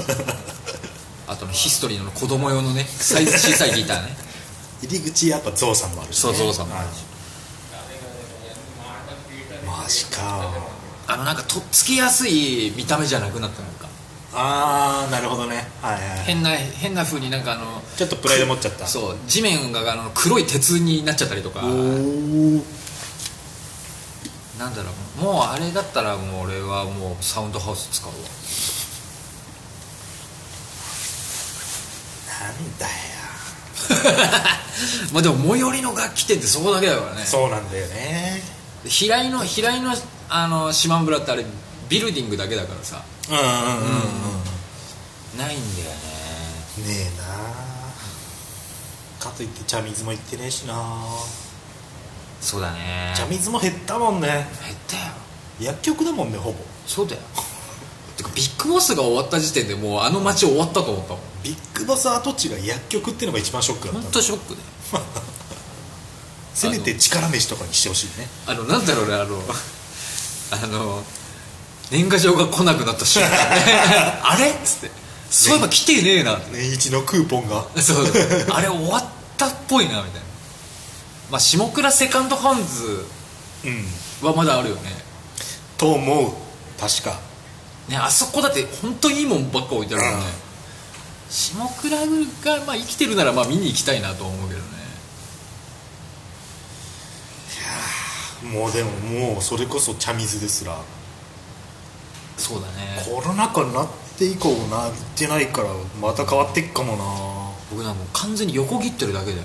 [1.26, 4.16] あとのヒストリーの子供用のねサイズ小さいギターね。
[4.82, 7.04] 入り口やっぱゾウさんもあるし、ね、そうゾウさんもあるし。
[9.64, 10.50] マジか
[11.12, 13.88] あのなんかとっつきやすい見た目じゃなくなったのか。
[14.32, 15.66] ああなるほどね。
[15.82, 16.02] はいはい。
[16.24, 18.86] 変な変な風になんかあのちょっとプライド持っちゃった。
[18.86, 21.62] そう地面があの黒い鉄になっちゃったりとか。
[21.62, 21.68] な
[24.68, 25.22] んだろう。
[25.24, 28.14] もうあれだったらもう俺はもうサウンドハウス使うわ。
[32.40, 32.92] なんだよ。
[35.12, 37.24] まあでも最寄りの楽器店ってそこだけだからね。
[37.24, 38.40] そうなんだよね。
[38.86, 39.96] 平井の平井の
[40.30, 41.44] あの島村ってあれ
[41.88, 43.02] ビルディングだけだからさ。
[43.28, 44.40] うんうんうんうん
[45.38, 45.96] ないんだよね。
[46.86, 47.24] ねえな。
[49.20, 50.74] かといって茶水も行ってねえしな。
[52.40, 53.12] そうだね。
[53.16, 54.28] 茶水も減ったもんね。
[54.28, 54.46] 減っ
[54.88, 55.02] たよ。
[55.60, 56.58] 薬局だもんねほぼ。
[56.86, 57.22] そうだよ。
[58.16, 61.20] てかビッグボスが終わった時点でもうあの街終わったと思ったもん。
[61.42, 64.56] ビッグボス跡地が薬局っていうのが一番ショックだった本当ショック
[64.92, 65.04] だよ。
[66.54, 68.28] せめて力飯とかにしてほしいね。
[68.46, 69.42] あのなんだろうねあの
[70.50, 71.02] あの
[71.90, 73.30] 年賀状が来なくなった瞬間。
[74.22, 74.50] あれ？
[74.50, 74.90] っつって。
[75.30, 76.36] そういえば来てねえな。
[76.36, 77.64] って年一のクーポンが。
[77.80, 78.06] そう。
[78.50, 79.04] あれ終わっ
[79.36, 80.20] たっぽいなみたいな。
[81.30, 83.06] まあ下倉セカンドハンズ
[83.64, 83.86] うん。
[84.28, 84.96] はまだあるよね。
[85.78, 86.32] と思う。
[86.80, 87.18] 確か。
[87.88, 90.24] ねあそこだって本当にいいもんばっか置いてあるからね。
[91.30, 94.66] 下倉がまあ生きてるならまあ見に行きたいなと思うけどね
[98.42, 100.76] もうでももうそれこそ茶水ですら。
[102.36, 103.02] そうだね。
[103.04, 105.68] コロナ禍になって以降な行ってないから
[106.00, 107.04] また変わっていくかもな。
[107.70, 109.42] 僕なんかもう完全に横切ってるだけで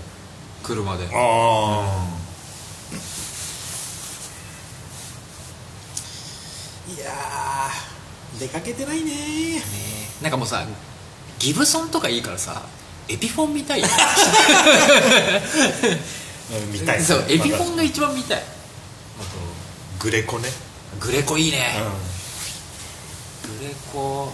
[0.64, 1.06] 車で。
[1.06, 2.08] ああ。
[6.88, 9.12] いやー出かけてないね。
[9.56, 9.62] ね
[10.22, 10.66] なんかもうさ
[11.40, 12.62] ギブソンとかいいからさ
[13.10, 13.84] エピフォン見たい
[16.72, 17.02] 見たい。
[17.04, 18.55] そうエピフォンがが一番見たい
[20.06, 20.50] グレコね。
[21.00, 24.32] グレコいいね、うグレコ。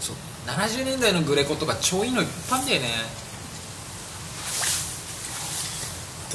[0.00, 0.16] そう。
[0.46, 2.88] 70年代のグレコとか超いいのいっぱいだよね。
[2.88, 2.90] ん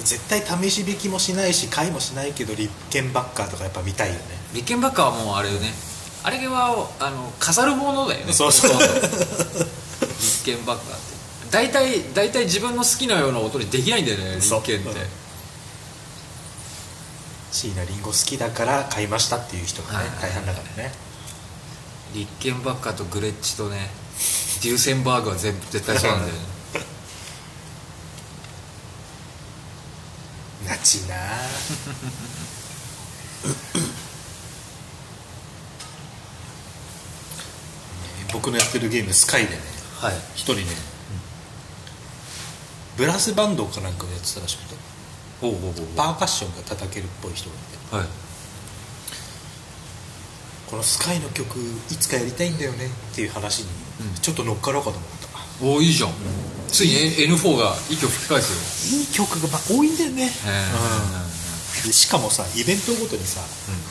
[0.04, 4.22] 絶対試し引きもしないし買いもしないけどリッケンバッカーとかやっぱ見たいよね。
[4.54, 5.74] リッケンバッカーはもうあれよね。
[6.22, 8.34] あれはあの飾るものだよね。
[8.38, 8.72] そうそう。
[8.72, 11.14] ほとんどリッケンバッカーって。
[11.50, 14.60] 大体大体自分の好きなような音にできないんだよねリそう。
[14.60, 14.90] ッケンって。
[14.90, 15.23] うん
[17.54, 20.08] 椎名林檎好きだから買いましたっていう人がねはい。
[20.08, 20.92] はいはい大半だからね。
[22.16, 23.90] リッケンバッカーとグレッチとね
[24.64, 26.40] デューセンバーグは全部絶対そうなんだよね。
[30.70, 31.16] なちな。
[38.32, 39.62] 僕のやってるゲームスカイでね
[40.00, 40.16] はい。
[40.36, 40.66] 一人ね、
[42.98, 44.76] ブラスバンドかなんかをやってたらしくて
[45.96, 47.96] パーカッションが叩けるっぽい人がいて。
[47.96, 48.08] はい。
[50.70, 51.60] このスカイの曲
[51.92, 53.68] いつかやりたいんだよねっていう話に
[54.02, 54.14] うん。
[54.16, 55.10] ちょっと乗っかろうかと思っ
[55.60, 56.14] た、おおいいじゃん。
[56.68, 56.96] ついに
[57.30, 59.00] N4 が息を吹き返すよ。
[59.00, 60.34] いい曲がまあ多いんだよね、へうん。
[61.86, 63.42] でしかもさイベントごとにさ、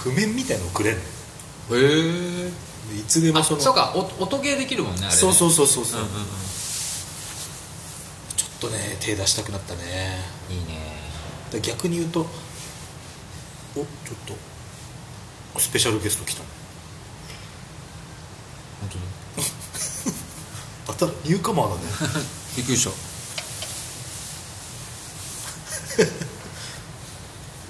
[0.03, 1.05] 譜面みたいのをくれんのへ
[1.75, 2.51] え
[2.93, 5.15] でいつでもあそのそうかお音ゲーできるもんねあれね。
[5.15, 6.25] そうそうそうそうそう、うんうんうん。
[8.37, 10.19] ちょっとね手出したくなったね。
[10.51, 11.02] いいね
[11.53, 13.87] で逆に言うとおちょっ
[14.27, 14.35] と
[15.61, 16.41] スペシャルゲスト来た。
[18.81, 19.05] 本当に？
[20.89, 21.83] あたニューカマーだね。
[22.57, 22.91] びっくりした。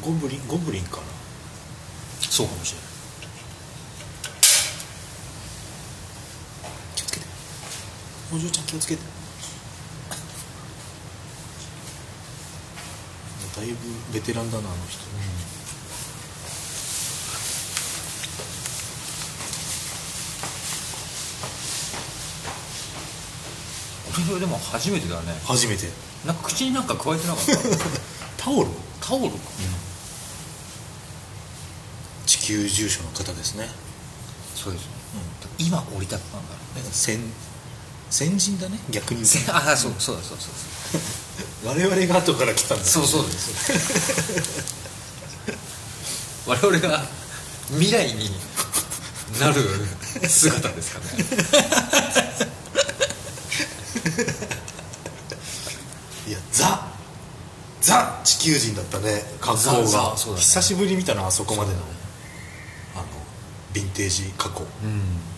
[0.00, 1.02] ゴブリンゴブリンかな。
[2.30, 2.86] そうかもしれない。
[6.94, 7.26] 気をつけて。
[8.32, 9.02] お嬢ちゃん気をつけて
[13.56, 13.76] だいぶ
[14.12, 15.00] ベテランだなあの人、
[24.30, 25.32] 俺でも初めてだね。
[25.44, 25.88] 初めて。
[26.26, 27.58] なんか口になんか加えてなかった？
[28.44, 28.70] タオル？
[29.00, 29.36] タオルか。
[32.26, 33.68] 地球住所の方ですね。
[34.54, 34.88] そうですね、
[35.58, 36.90] 今降り立ったんだろなんか
[38.12, 40.50] 先先人だね逆に言うう ああそうそうだそうそう
[41.62, 42.84] と 我々が後から来たんだ。
[42.84, 43.50] そうそうです。
[46.46, 47.04] 我々が
[47.70, 48.30] 未来に
[49.40, 49.62] なる
[50.28, 51.06] 姿ですかね。
[56.28, 56.86] いやザ
[57.80, 60.40] ザ地球人だったね格好ザが、ね。
[60.40, 61.98] 久しぶり見たなあそこまでの、そうだね。
[62.96, 63.04] あの
[63.72, 65.31] ヴィンテージ加工うん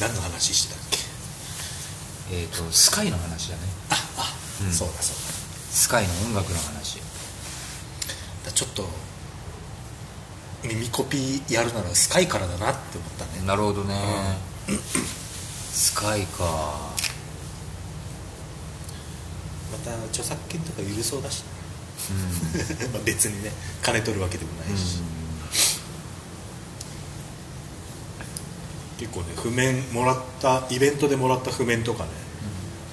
[0.00, 0.98] 何の話してたっけ？
[2.36, 3.62] えっ、とスカイの話だね。
[3.90, 4.34] ああ、
[4.64, 4.72] うん。
[4.72, 5.16] そうだそう
[5.72, 6.96] スカイの音楽の話。
[6.98, 7.02] だ
[8.46, 8.88] だちょっと
[10.64, 13.46] 耳コピーやるならスカイからだなって思ったね。
[13.46, 13.94] なるほどね、
[15.72, 16.90] スカイか。
[19.72, 21.44] また著作権とか許そうだし。
[22.10, 22.12] う
[22.88, 22.92] ん。
[22.92, 24.98] まあ別にね金取るわけでもないし、
[29.00, 29.32] 結構ね。
[29.34, 32.10] 譜面もらったイベントでもらった譜面とかね。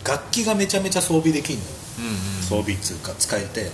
[0.07, 1.63] 楽器がめちゃめちゃ装備できんの。
[1.63, 2.15] よ、うんうん。
[2.43, 3.63] 装備っつうか使えて。
[3.63, 3.71] うん。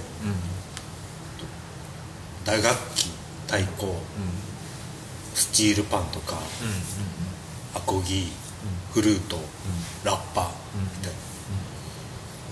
[2.44, 2.66] 打楽
[2.96, 3.12] 器
[3.46, 3.96] 太鼓うん。
[5.36, 8.28] スチールパンとかうんアコギ
[8.94, 9.38] フルート
[10.04, 10.48] ラッパー
[10.80, 11.18] みたいな。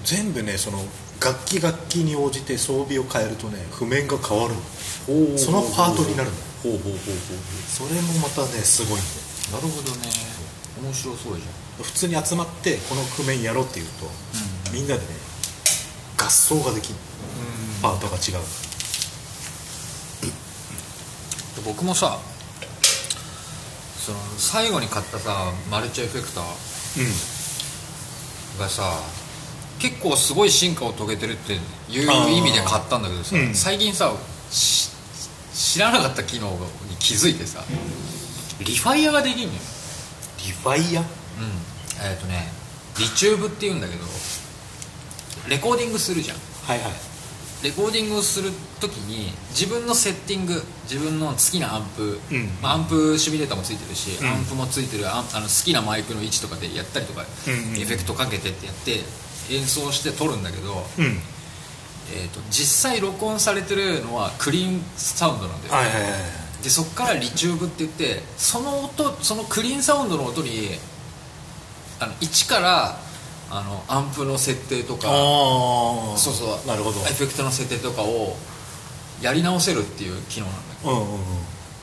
[0.03, 0.79] 全部ねその
[1.23, 4.61] 楽器楽器に応じて装備を変えるとね譜面が変わるの。
[5.31, 6.35] うんそのパートになるの。
[6.63, 6.97] ほうほうほうほう。
[7.67, 9.05] それもまたねすごいんだよ
[9.51, 10.09] なるほどね。
[10.81, 11.43] 面白そうじ
[11.83, 14.05] 普通に集まってこの譜面やろうっていうと、
[14.71, 14.73] うん。
[14.73, 15.07] みんなでね
[16.17, 17.91] 合奏ができるゃん。
[17.91, 18.45] パートが違う。
[21.65, 22.17] 僕もさ
[23.99, 26.43] その最後に買ったさマルチエフェクター
[26.99, 28.59] うん。
[28.59, 28.99] がさ
[29.79, 31.61] 結構すごい進化を遂げてるっていう
[32.31, 33.53] 意味で買ったんだけどさ、うん。
[33.53, 34.13] 最近さ
[34.49, 34.89] し
[35.53, 36.49] 知らなかった機能
[36.89, 37.63] に気づいてさ
[38.65, 39.59] リファイアができるのよ。
[40.45, 41.01] リファイア？
[41.01, 41.07] うん。
[42.03, 42.47] えっ、とね
[42.99, 44.03] リチューブっていうんだけど
[45.49, 46.37] レコーディングするじゃん。
[46.37, 46.91] はいはい。
[47.63, 52.49] レコーディングをする時に自分のセッティング自分の好きなアンプ、うん。
[52.61, 54.27] まあ、アンプシミュレーターもついてるし、うん。
[54.27, 58.99] アンプもついてるあの好きなマイクの位置とかでやったりとか、うんうんエフェクトかけてってやって
[59.53, 61.19] 演奏して録るんだけど、うん。
[62.13, 66.11] えー、と実際録音されてるのはクリーンサウンドなんだよ、はいはいはい
[66.63, 70.77] でそこからリチューブって言ってその音そのクリーンサウンドの音に
[71.99, 72.99] あの一から
[73.49, 75.01] あのアンプの設定とか
[76.17, 76.67] そうそう。
[76.67, 76.99] なるほど。
[77.01, 78.35] エフェクトの設定とかを
[79.21, 80.91] やり直せるっていう機能なんだけど。
[80.91, 81.19] うんうんうん。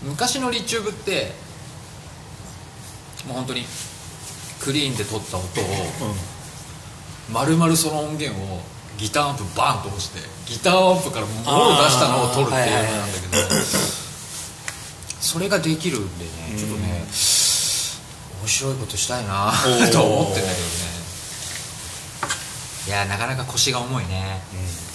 [0.03, 1.33] 昔のリチューブって
[3.27, 3.65] もう本当に
[4.61, 5.45] クリーンで撮った音を
[7.33, 8.61] 丸々その音源を
[8.97, 14.08] ギターアンプバーンと押してギターアンプからもろ出したのを撮るっていうのなんだけど
[15.21, 17.05] それができるんでねちょっとね
[18.41, 19.53] 面白いことしたいな
[19.93, 20.99] と思ってんだけどね。
[22.87, 24.41] いやなかなか腰が重いね。
[24.53, 24.88] あ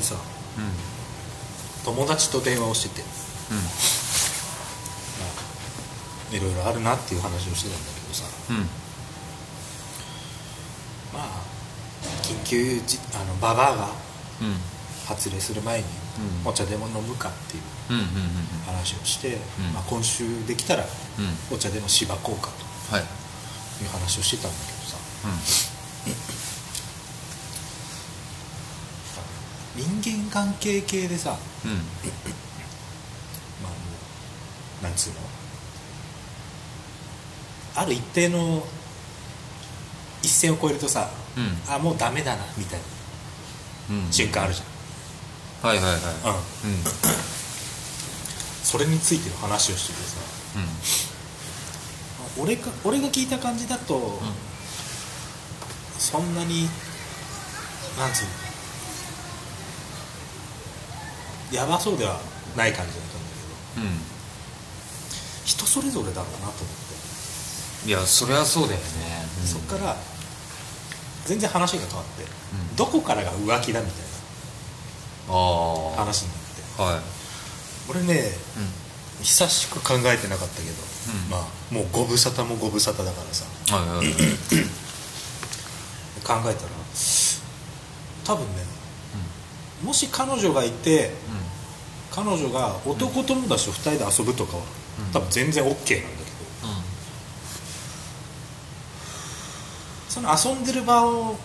[0.00, 0.16] にさ。
[0.56, 0.64] うん。
[0.64, 0.70] うん
[1.82, 3.02] 友達と電話をしてて。
[6.36, 8.24] いろいろあるなっていう話をしてたんだけどさ。
[8.50, 8.56] うん。
[11.12, 11.42] まあ
[12.22, 13.88] 緊急じあのババアが
[14.42, 14.56] うん。
[15.06, 15.84] 発令する前に
[16.44, 16.48] うん。
[16.50, 18.10] お茶でも飲むかっていううんうんうん
[18.66, 19.72] 話をして、ん。
[19.72, 20.86] まあ、今週できたらう
[21.54, 21.56] ん。
[21.56, 22.50] お茶でもしばこうか
[22.94, 23.04] はい。
[23.78, 24.96] という話をしてたんだけどさ
[29.80, 31.70] 人間関係系でさうん。
[31.70, 33.76] うんまあも
[34.82, 35.16] うなんつうの？
[37.76, 38.64] ある一定の
[40.22, 41.58] 一線を越えるとさ、うん。
[41.72, 42.84] あもうダメだなみたいな
[44.04, 44.12] うん。
[44.12, 44.62] 瞬間あるじ
[45.62, 45.94] はいはいはい。
[45.94, 46.84] ゃん、うん、うん。
[48.62, 50.18] それについての話をしててさ
[52.38, 54.20] 俺が俺が聞いた感じだと、
[55.98, 56.68] そんなに
[57.98, 58.30] なんつうの？
[61.52, 62.18] やばそうでは
[62.56, 63.18] ない感じだったんだ
[63.76, 63.86] けど。
[63.86, 63.92] うん。
[63.92, 64.00] うん
[65.50, 66.56] 人それぞれだろうなと思っ
[67.82, 68.84] て、いやそりゃそうだよね、
[69.44, 69.96] そっから
[71.24, 72.26] 全然話が変わって、ん。
[72.76, 74.02] どこからが浮気だみたい
[75.28, 75.34] な。
[75.96, 76.36] 話になっ
[76.76, 76.82] て。
[76.82, 77.00] はい。
[77.90, 78.30] 俺ね
[79.20, 80.68] う久しく考えてなかったけど、
[81.24, 81.30] うん。
[81.30, 83.44] まあもうご無沙汰もご無沙汰だからさ。
[83.44, 84.14] んはいはいはい。
[86.22, 86.44] 考えたら
[88.24, 88.62] 多分ね、
[89.82, 91.10] もし彼女がいて
[92.12, 94.62] 彼女が男友達と2人で遊ぶとかは、
[95.06, 95.12] うん。
[95.12, 96.00] 多分全然 OK なんだけど。
[100.08, 101.36] その遊んでる場を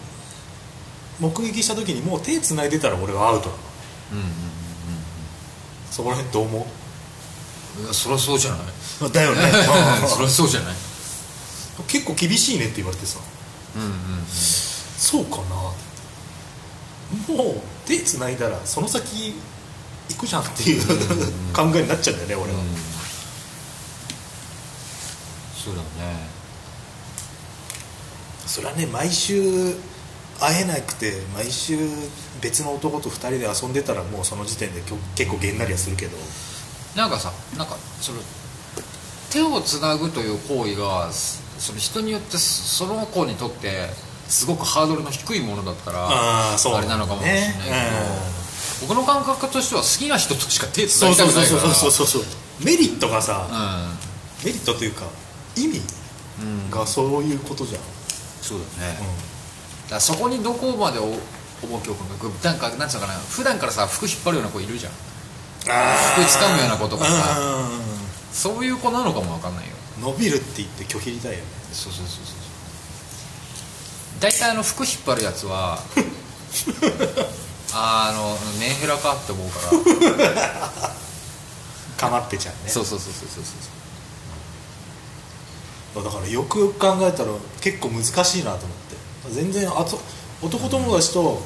[1.20, 3.62] 目撃した時にもう手つないでたら俺はアウトなの。
[4.14, 4.26] うんうん
[5.92, 7.80] そこら辺どう思う？
[7.80, 9.12] うんいやそりゃそうじゃない。
[9.12, 9.42] だよね。
[10.08, 10.76] そりゃそうじゃない。
[11.88, 13.20] 結構厳しいねって言われてさ。
[13.76, 13.96] うんうんうん。
[14.30, 15.38] そうか
[17.30, 17.36] な。
[17.36, 19.36] もう手つないだらその先
[20.10, 20.82] 行くじゃんっていう
[21.54, 22.66] 考えになっちゃうんだよね俺は、うん。
[25.56, 25.88] そうだね。
[28.46, 29.76] それはね毎週
[30.40, 31.78] 会えなくて毎週
[32.42, 34.82] 別の男と2人で遊んでたらもうその時点で
[35.16, 36.18] 結構げんなりはするけど。
[36.96, 38.20] なんかさなんかその
[39.30, 43.90] 手をつなぐという行為がそその人によってそその子にとって
[44.30, 48.35] すごくハードルの低いものだったらあーそうあれなのかもしれないけど、ね
[48.82, 52.24] 僕の感覚としては好きな人としか手つなそうぎたそうそうくないからそうそうそう。
[52.64, 53.48] メリットがさ、
[54.42, 55.06] うメリットというか
[55.56, 55.82] 意味ん、
[56.42, 57.82] うん、がそういうことじゃん、
[58.42, 58.98] そうだね、
[59.84, 61.04] だからそこにどこまでお
[61.66, 64.94] 重きを置くなんかなんつうのかな普段からさ服引っ張るような子いるじゃん。
[65.68, 67.40] あ服掴むような子とかさ。
[67.40, 67.96] うん
[68.36, 69.72] そういう子なのかもわかんないよ。
[70.02, 71.44] 伸びるって言って拒否だよね。
[71.72, 72.36] そうそうそうそう。
[74.20, 75.80] 大体あの服引っ張るやつは
[77.78, 79.60] あのメンヘラかって思うか
[80.10, 80.96] ら。
[81.98, 82.72] かまってちゃうね。
[82.72, 83.44] そうそうそうそうそう。
[85.94, 88.96] そうだからよくよく考えたら結構難しいなと思って。
[89.34, 90.00] 全然あと
[90.42, 91.42] 男友達と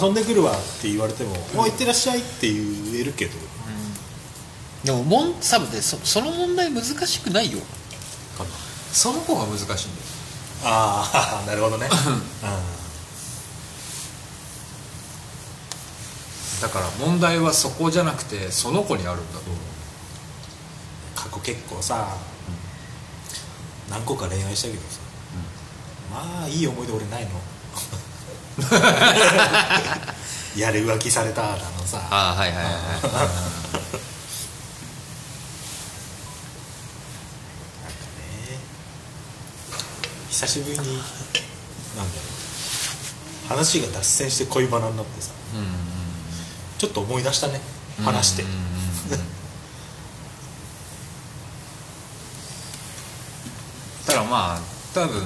[0.00, 3.32] 遊んでくるわって言われても「もう行ってらっしゃい」って言えるけど。
[4.84, 7.58] でももん多分ねそその問題難しくないよ。
[8.38, 8.50] かな。
[8.94, 9.78] その子が難しいんだよ。
[10.64, 11.88] ああ なるほどね
[16.60, 19.56] だから問題はそこじゃなくてその子にあるんだと思う。
[21.14, 22.16] 過去結構さ、
[23.90, 25.00] 何個か恋愛したけどさ、
[26.10, 27.30] まあいい思い出俺ないの。
[30.56, 32.06] やれ浮気されただのさ。
[32.10, 32.82] ああはいはいはいはい。
[32.82, 33.20] なんかね
[40.30, 41.00] 久しぶりになんだろ
[43.46, 43.48] う。
[43.48, 45.30] 話が脱線して恋バナになってさ。
[45.54, 45.62] うんう
[45.96, 45.99] ん
[46.80, 47.60] ちょっと思い出したね。
[48.02, 48.42] 話して。
[48.42, 48.60] うんうんうん。
[54.06, 54.60] だからまあ
[54.94, 55.20] 多分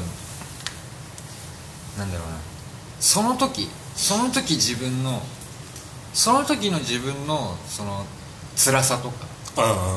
[1.96, 2.34] なんだろうな。
[2.98, 5.22] その時その時自分の
[6.12, 8.04] その時の自分のその
[8.56, 9.28] 辛さとか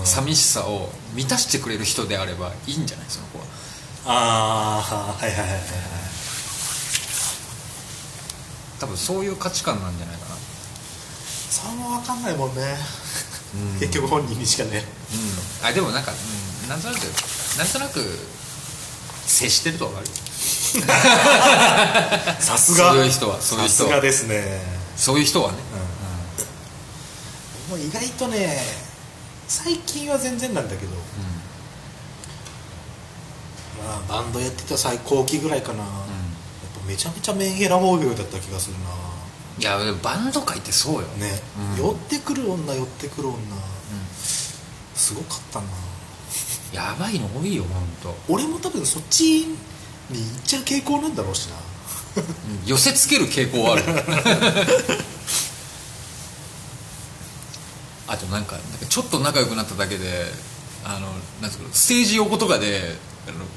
[0.06, 3.08] 寂しさを満たしてくれる人であればいいんじゃない？
[3.10, 3.46] その子は。
[4.06, 5.62] ああはいはいはいはい。
[8.80, 10.27] 多分そういう価値観なんじゃないかな
[11.50, 12.62] それも分かんないもんね、
[13.74, 13.80] うん。
[13.80, 14.84] 結局本人にしかね。
[15.62, 15.68] うん。
[15.68, 16.98] あでもなんか、うん、なんとなく
[17.58, 18.00] なんとなく
[19.26, 20.14] 接してると分かるよ。
[22.40, 22.92] さすが。
[22.92, 23.90] そういう人はそういう人は。
[23.90, 24.62] さすがですね。
[24.96, 25.58] そういう人はね。
[27.70, 28.58] もう意外とね
[29.48, 30.92] 最近は全然なんだけど、
[33.84, 35.88] まあ、バンドやってた最高期ぐらいかな、やっ
[36.82, 38.76] ぱめちゃめちゃメンヘラモービルだった気がする
[39.60, 41.42] いやバンド界ってそうよ、なね、
[41.78, 41.86] うん。
[41.86, 43.38] 寄ってくる女寄ってくる女。
[44.96, 45.68] すごかったな。
[46.74, 48.34] やばいの多いよ本当。
[48.34, 49.58] 俺も多分そっちに
[50.12, 51.56] 行っちゃう傾向なんだろうしな。
[52.18, 52.24] うん。
[52.68, 53.84] 寄せつける傾向はある。
[58.08, 60.32] あとなんかなんかちょっと仲良くなっただけで
[60.86, 61.08] あの
[61.42, 62.96] なんつうのステージ横とかで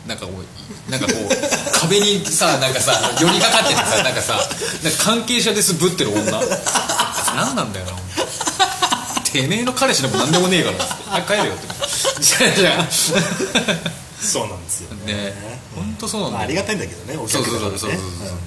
[0.06, 6.24] なんかこうなんかこう壁にさなんかさ寄りかかっててさなんかさなんか関係者ですぶってる女。
[7.36, 7.92] 何なんだよな
[9.24, 10.76] てめえの彼氏でも何でもねえから。
[10.76, 11.66] っつってあ帰れよって。
[12.20, 12.88] じゃあじゃ
[14.20, 15.32] そうなんですよあね。
[15.76, 16.38] 本当そうなんだよ。
[16.38, 17.90] まあ、ありがたいんだけどねお客様ねそうそうそう。
[17.92, 18.38] そうそう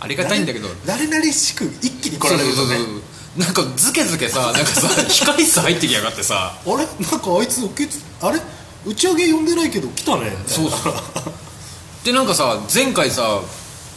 [0.00, 0.68] ありがたいんだけど。
[0.84, 2.54] 誰々しく一気に来られるとね。
[2.54, 3.02] そうそうそうそう。
[3.40, 6.54] なんかズケズケさなんかさ控室入ってきやがってさ。
[6.64, 6.76] あれ？
[6.76, 8.40] なんかあいつ受けつあれ？
[8.86, 10.30] 打ち上げ呼んでないけど来たね。
[10.46, 10.94] そうそう。
[12.04, 13.40] でなんかさ前回さ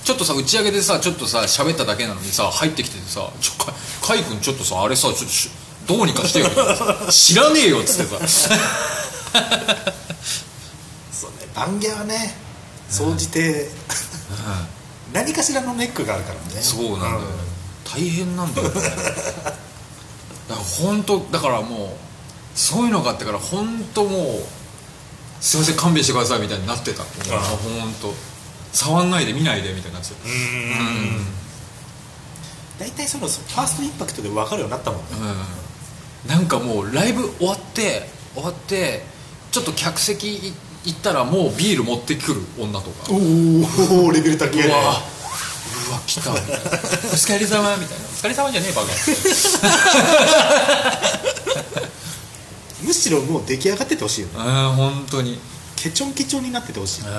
[0.03, 5.51] ちょっとさ打ち上げでさちょっとさ喋っただけなのにさ入ってきててさ「ちょかかいくんちょっとさあれさちょっとし
[5.87, 6.47] どうにかしてよ」
[7.11, 8.55] 知らねえよ」っつってさ。
[11.11, 12.35] そうねバンギャはね
[12.89, 13.69] 総じて
[15.13, 16.61] 何かしらのネックがあるからね。
[16.61, 17.19] そうなんだよ、
[17.83, 18.69] 大変なんだよ。
[18.73, 18.83] だか
[20.49, 21.89] ら本当だからもう
[22.59, 24.58] そういうのがあってから本当もう
[25.41, 27.03] すいません勘弁してくださいみたいになってた。
[27.03, 27.09] 本
[28.01, 28.13] 当
[28.73, 30.15] 触んないで見ないでみたいになってた。
[30.25, 30.31] うん。
[30.31, 30.37] うん
[32.79, 35.05] 大体そのファーストインパクトで分かるようになったもんね。
[36.25, 36.29] うん。
[36.29, 39.03] なんかもうライブ終わって終わって
[39.51, 40.53] ちょっと客席
[40.85, 43.07] 行ったらもうビール持ってくる女とか。
[43.09, 43.15] お
[44.05, 45.01] おレベル高いうねわ。
[45.89, 46.31] うわ来た。
[46.31, 46.59] みたいなお
[47.15, 48.05] 疲れ様みたいな。
[48.05, 48.87] お疲れ様じゃねえバカ
[52.83, 54.33] むしろもう出来上がっててほしいよね。
[54.37, 54.43] うん
[54.75, 55.39] 本当に。
[55.75, 57.03] ケチョンケチョンになっててほしい。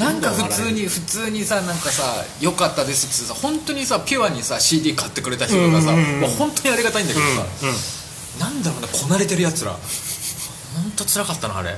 [0.00, 7.74] なんか普通に普通にさなんかさ「よかったです」ってさ本当にさピュアにさ CD 買ってくれた人とかさ、うんうんうんもう本当にありがたいんだけどさ、うん
[8.38, 9.72] なんだろうなこなれてるやつら。
[9.72, 11.76] 本当辛かったなあれ。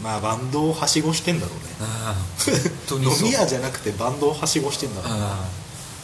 [0.00, 1.86] まあバンドをはしごしてんだろうね。
[2.60, 5.26] 本当に飲み屋じゃなくてバンドをはしごしてんだろうね。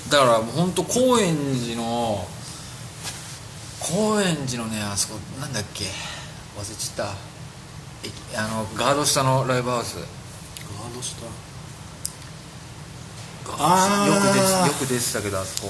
[0.08, 2.26] だからもう本当高円寺の
[3.90, 5.84] 高円寺のねあそこなんだっけ？
[6.56, 7.12] 忘れちゃった。
[8.04, 9.96] えあのガード下のライブハウス。
[9.96, 10.06] ガー
[10.94, 11.30] ドしたよ
[13.58, 14.78] あー。
[14.78, 15.68] く出てよく出てたけどあそこ。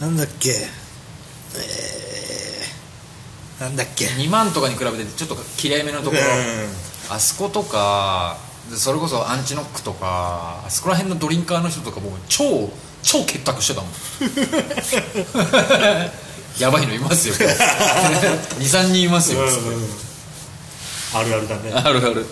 [0.00, 0.50] なんだっけ？
[0.50, 6.22] えー、なんだっけ？2万とかに比べてちょっときれいめのところ、
[7.14, 8.36] あそことか
[8.70, 12.70] でそれこそアンチノックとかあそこら辺のドリンカーの人とかもう超
[13.02, 13.90] 超結託してたもん
[16.58, 17.34] やばいのいますよ。
[17.34, 19.40] 23人いますよ、
[21.14, 21.72] あるあるだね。
[21.72, 22.26] あるある。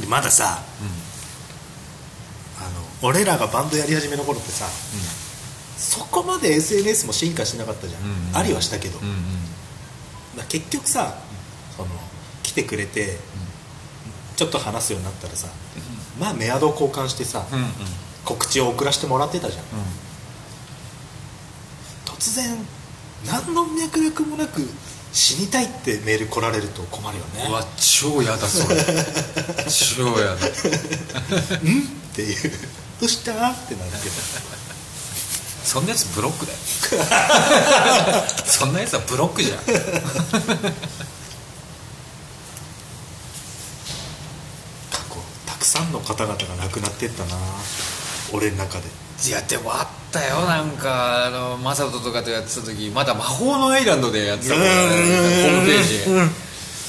[0.00, 0.62] でまださ、
[2.58, 4.66] あの俺らがバンドやり始めの頃ってさ、
[5.76, 8.36] そこまで SNS も進化しなかったじゃん、うんうん。
[8.36, 9.14] ありはしたけど、うんうん。
[10.36, 11.18] まあ結局さ、
[11.76, 11.88] その
[12.42, 13.18] 来てくれて、
[14.36, 15.48] ちょっと話すようになったらさ、
[16.18, 17.68] まあメアドを交換してさ、うんうん。
[18.24, 19.64] 告知を送らせてもらってたじゃん
[22.22, 22.56] 突然
[23.26, 24.60] 何の脈絡もなく
[25.12, 27.46] 死にたいってメール来られると困るよね。
[27.50, 28.76] うわ超やだそれ。
[29.66, 30.46] 超やだ。
[30.46, 30.48] っ
[32.14, 32.52] ていう。
[33.00, 33.32] どうした？
[33.32, 34.14] ってなるけど。
[35.64, 36.58] そんなやつブロックだよ。
[38.46, 39.58] そんなやつはブロックじゃん。
[39.58, 39.64] 過
[45.10, 47.36] 去たくさんの方々が亡くなってったな
[48.32, 48.84] 俺の中で
[49.24, 50.40] いやでもあったよ。
[50.46, 54.70] なんかあのマサトとかとやってた時まだ魔法のアイランドでやってたからね。
[54.70, 56.32] ホームページ。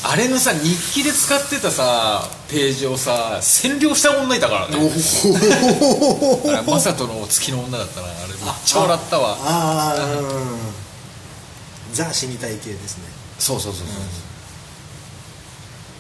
[0.06, 4.76] あれのさ日記で使ってたさページをさ占領した女いたからね。
[4.76, 8.08] あれマサトの月の女だったな。
[8.08, 9.38] あれめっちゃ笑ったわ。
[9.40, 11.94] ああうん。
[11.94, 13.04] ザ死にたい系ですね。
[13.40, 13.98] そうそうそうそう、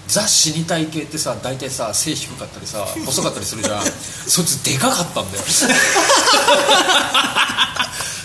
[0.07, 3.83] ザ死にたい系ってさ大体さ背低かったりさ 細かったりするじゃん。
[4.27, 5.43] そいつでかかったんだよ。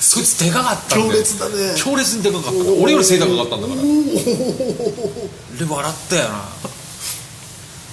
[0.00, 1.12] そいつでかかったんだよ。
[1.12, 1.74] 強烈だね。
[1.76, 3.82] 強烈にでかかった俺より背高かったんだから。
[3.82, 6.44] で笑ったよな。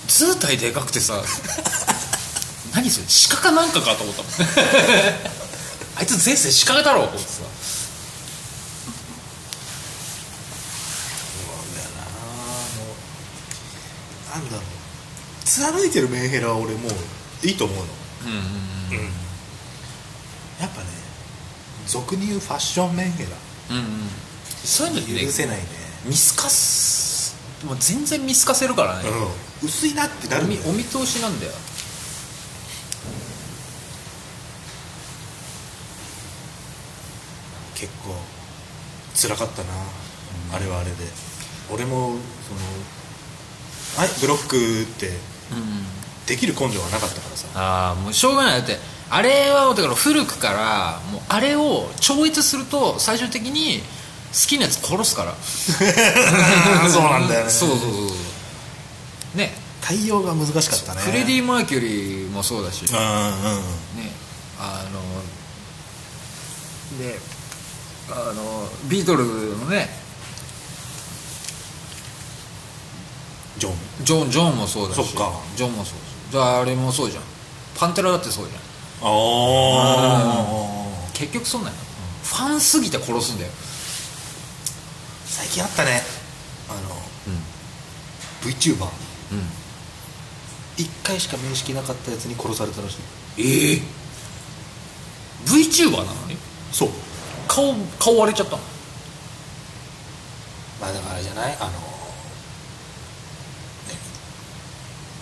[0.08, 1.22] 図体でかくてさ
[2.74, 3.06] 何それ？
[3.32, 4.32] 鹿かなんかかと思ったもん。
[5.98, 7.42] あいつ前世鹿だろうと思ってさ
[14.34, 14.66] なんだろう
[15.46, 17.84] 貫いてるメンヘラは俺もういいと思うの。
[18.26, 18.38] うんうん
[19.00, 19.10] うん
[20.60, 20.88] やっぱね
[21.86, 23.30] 俗に言うファッションメンヘラ。
[23.72, 23.84] うんうん。
[24.64, 25.64] そういうの許せないね。
[26.06, 27.36] 見透かす
[27.66, 29.10] もう全然見透かせるからね、
[29.62, 29.68] うん。
[29.68, 31.52] 薄いなってなおるんだよ見お見通しなんだよ。
[37.76, 38.16] 結構
[39.14, 39.70] 辛かったな、
[40.54, 40.96] あれはあれで。
[41.72, 42.16] 俺も
[42.48, 42.60] その
[43.98, 45.16] 「はいブロック」ってうん
[46.26, 47.48] できる根性はなかったからさ。
[47.54, 48.60] ああもうしょうがない。
[48.60, 48.78] だって
[49.10, 53.82] あれはだから古くからもうあれを超越すると最終的に
[54.34, 55.36] 好きなやつ殺すから。
[56.90, 57.52] そうなんだよね。
[57.52, 58.16] そうそうそうそ
[59.36, 59.38] う。
[59.38, 59.56] ね。
[59.82, 61.02] 対応が難しかったね。
[61.02, 62.82] フレディ・マーキュリーもそうだし。
[62.84, 63.06] ねうんうん。
[64.60, 65.00] あの
[66.98, 67.20] で
[68.10, 69.90] あのビートルズのね
[73.58, 73.74] ジョン。
[74.04, 75.04] ジョンジョンもそうだし。
[75.04, 75.32] そっか。
[75.56, 76.00] ジョンもそう
[76.34, 76.44] だし。
[76.44, 77.24] あれもそうじゃん。
[77.78, 78.60] パンテラだってそうじゃん。
[79.02, 80.46] ああ
[81.14, 81.78] 結局そうなんよ、
[82.24, 83.52] ファンすぎて殺すんだよ。
[85.26, 86.02] 最近あったね。
[86.70, 86.80] あの、
[88.42, 88.90] VTuber うん。
[90.78, 92.96] 一回しか面識なかったやつに殺されたらし
[93.38, 93.42] い。
[93.42, 93.82] ええ
[95.46, 96.38] VTuber なのに？
[96.72, 96.90] そう。
[97.48, 98.62] 顔顔割れちゃったの？
[100.82, 101.58] まあだからあれじゃない？
[101.60, 101.76] あの、ね、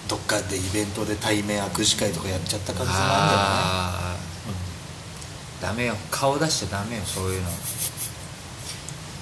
[0.07, 5.95] どっかでイベントで対面握手会とかやっちゃった感じもあああ、ダメよ。
[6.11, 7.49] 顔出しちゃダメよそういうの。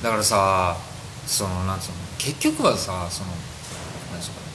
[0.04, 0.78] だからさ
[1.28, 1.95] そのなんつうの？
[2.18, 4.36] 結局はさそのなんつうの？
[4.36, 4.47] かな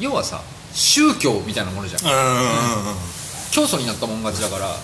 [0.00, 2.02] 要はさ宗教みたいなものじゃん。
[2.02, 2.96] るんじゃないうんうんうん。
[3.50, 4.74] 教祖になったもん勝ちだから。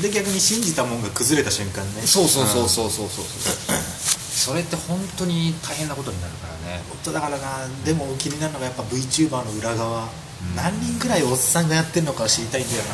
[0.00, 2.02] で逆に信じたもんが崩れた瞬間ね。
[2.02, 3.24] そうそうそうそうそうそう。
[3.24, 6.76] それって本当に大変なことになるからね。
[6.76, 10.08] ね本当だからなでも気になるのがやっぱ VTuber の裏側、
[10.54, 12.90] 何人ぐらいおっさんがやってるのか知りたいんだよな。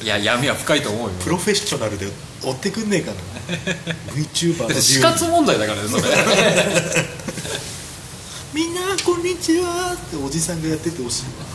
[0.04, 1.14] いや闇は深いと思うよ。
[1.20, 2.08] プロフェッショナルで
[2.42, 3.16] 追ってくんねえかな。
[4.14, 6.02] VTuber の死活問題だからねそれ。
[8.54, 9.94] みんなこんにちは。
[9.94, 11.24] っておじさんがやっててほしい。
[11.24, 11.48] わ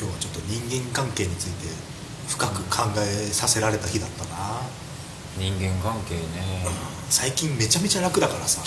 [0.00, 1.68] 今日はちょっと人間関係について
[2.28, 4.60] 深く考えさせられた日だったな。
[5.38, 6.20] 人間関係ね。
[7.08, 8.60] 最近めちゃめちゃ楽だからさ。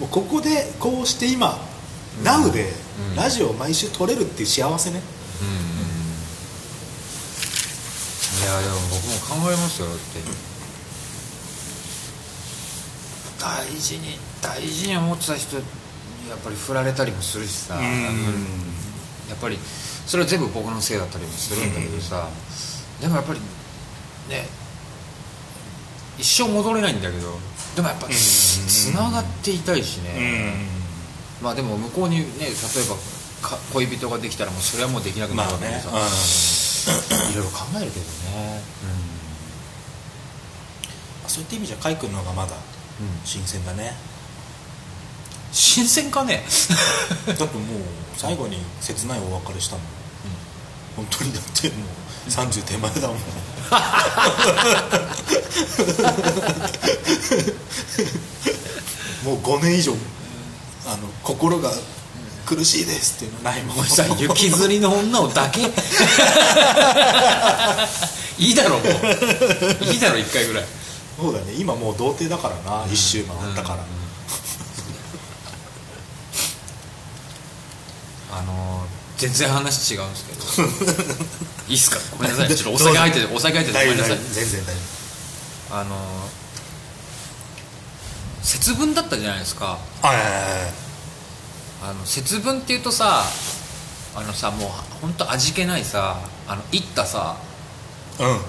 [0.00, 1.58] もうここでこうして今、
[2.22, 2.72] NOW で
[3.10, 3.16] うん。
[3.16, 5.00] ラジオを毎週撮れるっていう幸せね、
[5.40, 5.54] うんうん
[8.32, 10.02] いやでも僕も考えますよだって。
[13.38, 15.64] 大事に大事に思ってた人に
[16.28, 17.80] やっぱり振られたりもするしさ、や
[19.34, 19.58] っぱり
[20.06, 22.28] それは全部僕のせいだったりもするんだけどさ、
[23.00, 23.40] でもやっぱり
[24.28, 24.46] ね
[26.18, 27.38] 一生戻れないんだけど
[27.76, 28.12] でもやっぱうん。
[28.12, 30.54] つながっていたいしね、
[31.42, 32.48] まあでも向こうにね例え
[32.88, 32.96] ば
[33.42, 35.80] か恋人ができたらもうそれはもうできなくなまあるわけでね。
[35.80, 35.90] さ、
[37.30, 38.62] いろいろ考えるけどね。
[41.26, 42.52] そういった意味じゃ海君の方がまだ
[43.00, 43.94] うん、うん、新鮮だね
[45.52, 46.44] 新鮮かね？
[47.26, 47.54] だってもう
[48.16, 49.84] 最後に切ないお別れしたもん、
[50.96, 51.74] 本当にだっても
[52.26, 53.16] う30手前だもん。
[59.24, 59.92] もう5年以上
[60.86, 61.70] あの心が
[62.44, 63.84] 苦しいですっていうのないもん。
[63.86, 65.60] さ雪吊りの女をだけ？
[68.38, 68.88] いいだろもう。
[69.92, 70.64] いいだろ一回ぐらい。
[71.20, 71.52] そうだね。
[71.56, 73.84] 今もう童貞だからな、一周回ったから、
[78.42, 80.24] あのー全然話違うんです
[80.56, 80.68] けど。
[81.68, 81.98] いいっすか？
[82.16, 82.48] ごめんなさい。
[82.48, 84.18] ちょっとお酒入っててお酒入っててごめんなさい。
[84.32, 84.80] 全然大丈
[85.70, 85.98] あのー
[88.42, 89.78] 節分だったじゃないですか。
[90.00, 90.42] 夫はいはいはいはい。
[91.84, 93.24] あの節分っていうとさ
[94.16, 94.70] あのさもう
[95.00, 96.18] 本当味気ないさ
[96.48, 97.36] あのいったさ。
[98.18, 98.40] うんうん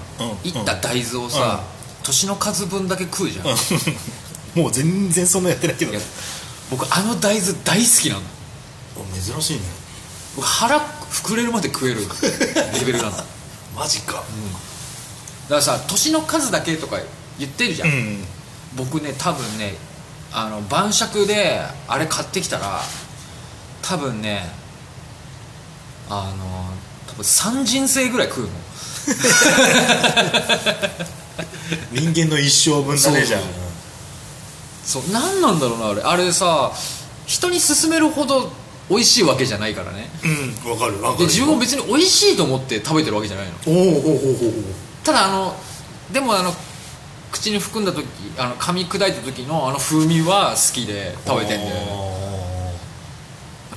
[0.44, 1.62] いった大豆をさ、
[2.02, 3.58] 年の数分だけ食うじゃん、いうん。
[4.62, 5.94] もう全然そんなやってないけど。
[5.94, 6.00] や
[6.70, 8.22] 僕あの大豆大好きなの。
[9.22, 9.62] 珍しいね。
[9.62, 9.83] 僕
[10.40, 12.06] 腹膨れるまで食えるレ
[12.84, 13.10] ベルなの。
[13.10, 13.24] だか。
[13.76, 14.22] マジか
[15.50, 16.96] らさ年の数だけとか
[17.38, 18.24] 言ってるじゃん、ん
[18.76, 19.74] 僕ね多分ね
[20.32, 22.80] あの晩酌であれ買ってきたら
[23.82, 24.44] 多分ね
[26.08, 26.44] あの
[27.08, 28.50] 多分3人生ぐらい食うの。
[31.92, 33.42] 人間の一生分だねじゃん
[34.84, 35.02] そう。
[35.10, 36.02] 何なんだろうなあれ。
[36.02, 36.72] あれさ
[37.26, 38.50] 人に勧めるほど
[38.90, 40.08] 美味しいわけじゃないからね。
[40.64, 41.18] うんわかるわかる。
[41.20, 43.52] で自分も別に美味しいと思って食べてるわけじゃないの。
[43.66, 43.94] おおおおおお
[45.02, 45.56] ただあの
[46.12, 46.52] でもあの
[47.32, 48.06] 口に含んだ時
[48.38, 52.04] あの噛み砕いた時のあの風味は好きで食べてんだよね。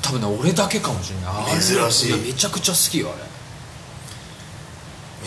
[0.01, 1.62] 多分ね俺だけかもしれない。
[1.62, 2.12] 珍しい。
[2.12, 3.28] やめちゃくちゃ好きよあれ。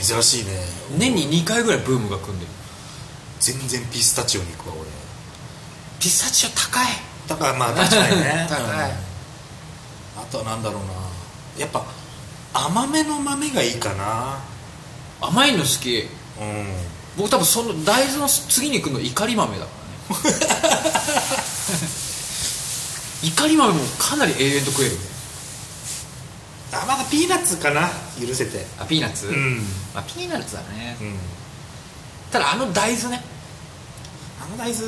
[0.03, 0.51] 珍しいね。
[0.99, 2.51] 年に2回ぐらいブームが来んでる
[3.41, 4.87] 全然ピスタチオに行くわ俺。
[5.99, 6.87] ピスタチオ高い。
[7.29, 8.47] だからまあ確かにね。
[8.49, 8.57] 高
[8.87, 9.10] い
[10.31, 10.93] とはなんだろうな。
[11.59, 11.85] やっぱ
[12.55, 14.39] 甘めの豆がいいかな。
[15.21, 16.09] 甘いの好き。
[16.41, 16.67] うん。
[17.17, 19.71] 僕多分その大豆の次に来るの怒り豆だか
[20.11, 20.37] らね。
[23.23, 24.97] 怒り豆もかなり永遠と食える
[26.73, 27.91] あまだピーナッツかな。
[28.19, 28.65] 許せて。
[28.79, 29.59] あピーナッツ、うん。
[29.93, 30.97] まあ、ピーナッツだね。
[31.01, 31.15] うん。
[32.31, 33.23] ただあの大豆ね。
[34.41, 34.85] あの大豆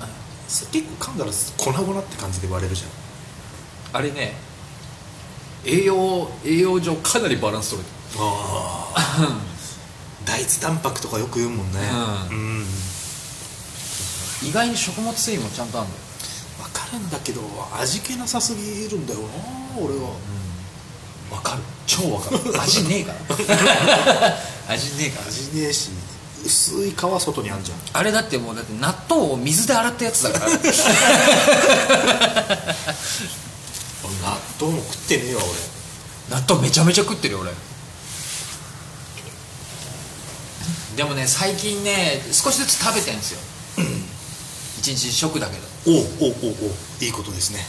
[0.00, 0.08] あ
[0.48, 2.90] 結構噛んだら粉々って感じで割れるじゃん
[3.92, 4.34] あれね
[5.64, 9.50] 栄養栄養上かなりバランス取れてああ
[10.24, 11.78] 大豆タンパクとかよく言うもんね。
[12.30, 12.64] ううん。
[14.42, 16.02] る意外に食物繊維もちゃんとあるんだよ。
[16.62, 17.40] 分かるんだけど
[17.80, 19.26] 味気なさすぎるんだよな
[19.78, 20.10] 俺は。
[21.32, 21.62] わかる。
[21.86, 22.38] 超わかる。
[22.60, 23.18] 味ねえから。
[24.74, 25.28] 味ねえから。
[25.28, 25.90] 味ねえし
[26.44, 27.78] 薄い皮外にあんじゃん。
[27.92, 30.52] あれだってもうだって納豆を水で洗ったやつだから
[34.22, 35.42] 納豆も食ってねえわ
[36.30, 37.52] 納豆めちゃめちゃ食ってるよ俺。
[40.96, 43.40] でもね最近ね少しずつ食べてんですよ。
[44.78, 45.62] 一日一食だけど。
[45.86, 46.72] 俺おうおうおうおう。
[47.00, 47.60] いいことですね。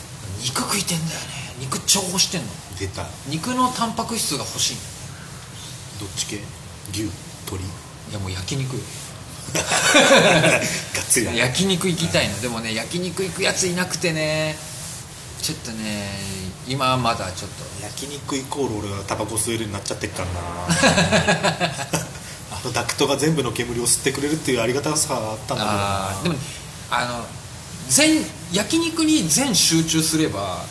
[0.41, 1.27] 肉食いてんだよね。
[1.59, 2.47] 肉超欲してんの。
[2.79, 3.05] 出た。
[3.27, 4.77] 肉のタンパク質が欲しい
[5.99, 6.39] どっち系？
[6.91, 7.63] 牛鶏？
[7.63, 8.81] いやもう焼肉よ。
[9.53, 9.63] がっ
[11.09, 12.41] つり焼肉行きたいの。
[12.41, 14.55] でもね焼肉行くやついなくてね
[15.41, 16.07] ちょっとね
[16.67, 17.63] 今はまだちょっと。
[17.83, 20.31] 焼肉イコール俺はタバコ吸えるようになっちゃってっからな。
[22.53, 26.35] あのダクトが全部の煙を吸ってくれるっていうありがたさがあったんだけど。
[26.35, 26.43] でも
[26.91, 27.25] あの
[27.89, 30.63] 全焼肉に全集中すれば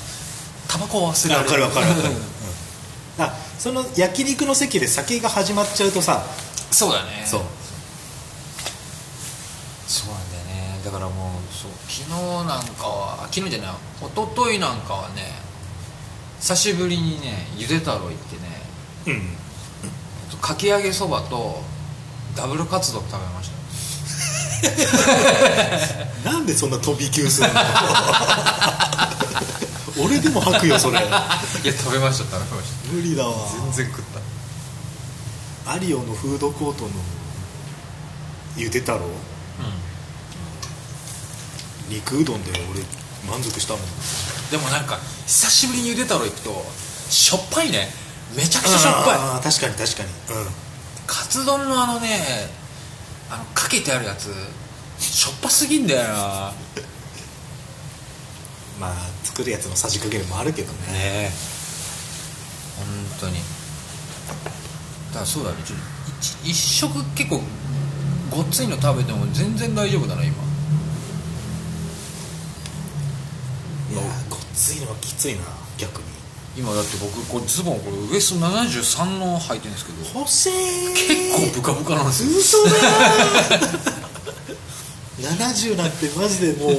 [0.68, 2.14] タバコは忘れられ分かる分かる分かる、
[3.18, 3.25] うん。
[3.25, 6.25] あその焼肉の席で酒が始まっちゃうとさ。
[6.71, 7.27] そうだね。
[7.29, 7.43] そう。
[9.89, 10.81] そうなんだよね。
[10.85, 11.14] だからもう
[11.55, 11.71] そう
[12.09, 15.22] 昨日なんかは昨日じゃない一昨日なんかはね
[16.40, 18.42] 久しぶりにねゆで太郎行ってね
[19.07, 19.11] う
[20.36, 20.40] ん。
[20.40, 21.61] かき揚げそばと
[22.36, 23.61] ダブルカツ丼食べました。
[26.30, 27.61] なんでそんな飛び級するの？
[30.05, 30.98] 俺でも吐くよそれ。
[30.98, 31.11] いや
[31.76, 33.34] 食べました食べまし無理だわ。
[33.46, 34.03] た全然食っ
[35.64, 35.72] た。
[35.72, 36.90] アリオのフードコートの
[38.57, 39.01] ゆで太郎？
[41.91, 42.80] 肉うどんで俺
[43.28, 43.82] 満足したもん。
[44.51, 46.64] でもなんか久しぶりにゆで太郎行くと
[47.11, 47.88] しょっぱいね。
[48.36, 49.14] めちゃくちゃしょっぱい。
[49.16, 50.09] あー確かに確かに。
[50.09, 50.51] うん。
[51.07, 52.49] カツ丼のあのね
[53.28, 54.32] あのかけてあるやつ
[54.99, 56.03] しょっぱすぎんだよ。
[56.05, 56.53] な
[58.80, 60.93] まあ作るやつのさじ加減もあるけどね。
[60.93, 61.32] ねえ。
[62.78, 62.86] 本
[63.20, 63.34] 当に。
[63.34, 63.41] だ
[65.14, 65.57] からそうだね。
[65.66, 65.76] ちょ
[66.20, 67.43] 一一食結構
[68.30, 70.49] ごっついの食べても全然大丈夫だな今
[74.61, 75.40] ついのはきついな
[75.78, 76.04] 逆に。
[76.56, 80.18] 今だって僕これズボンこれウエスト73の履いてるんですけど。
[80.20, 80.52] 欲しい。
[80.92, 82.30] 結構ブカブカなんですよ。
[82.38, 82.70] 嘘だ。
[85.18, 86.72] ー70なんてマジでもう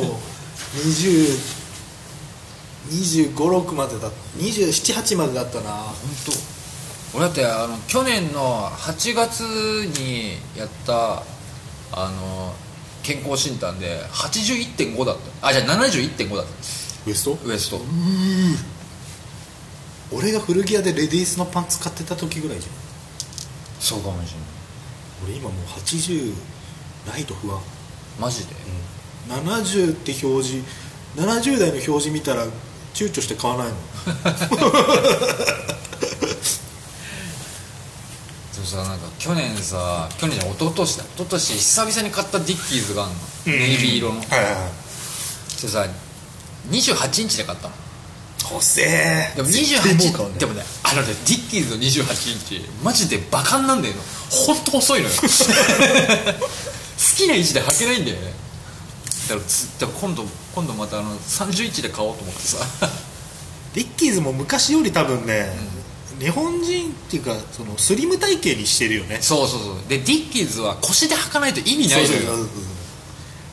[3.34, 5.72] 202526までだ278までだったな。
[5.72, 5.96] 本
[7.14, 7.18] 当。
[7.18, 11.24] 俺だってあの去年の8月にやった
[11.94, 12.54] あの
[13.04, 15.48] 健康診断で81.5だった。
[15.48, 16.52] あじゃあ71.5だった
[17.08, 17.38] ウエスト？
[17.46, 17.82] ウエスト。
[20.12, 22.74] 俺が古着屋でレディースのパンツ買ってた時ぐらいじゃん。
[23.80, 24.48] そうかもしれない。
[25.26, 26.34] 俺今もう80
[27.08, 27.60] ないと不安、
[28.20, 28.54] マジで
[29.30, 30.66] ？70って表示
[31.16, 32.46] 70代の表示見たら
[32.94, 33.76] 躊躇して買わないの。
[38.54, 41.04] でもさなんか去年さ去年じゃ一昨年だ。
[41.04, 43.10] 一昨年久々に買ったディッキーズがあ
[43.46, 44.20] るの、ネイビー色の。
[44.20, 45.62] はいはいはい。
[45.62, 45.88] でさ
[46.70, 47.74] 28インチで買ったの。
[48.52, 49.34] 細え。
[49.36, 53.94] でも絶対もう買う28ねでもねあのねディッキーズの28インチマジでバカンなんだよ
[54.30, 55.16] ほんと細いのよ。
[55.22, 55.28] 好
[57.18, 58.34] きな位置で履けないんだよね。
[59.30, 62.58] だからつだから今度今度またあの30インチで買おうと思ってさ。
[63.74, 65.50] ディッキーズも昔より多分ね、
[66.20, 69.20] 日本人っていうかそのスリム体型にしてるよね。
[69.22, 69.76] そうそうそう。
[69.88, 72.22] でディッキーズは腰で履かないと意味ないのよ。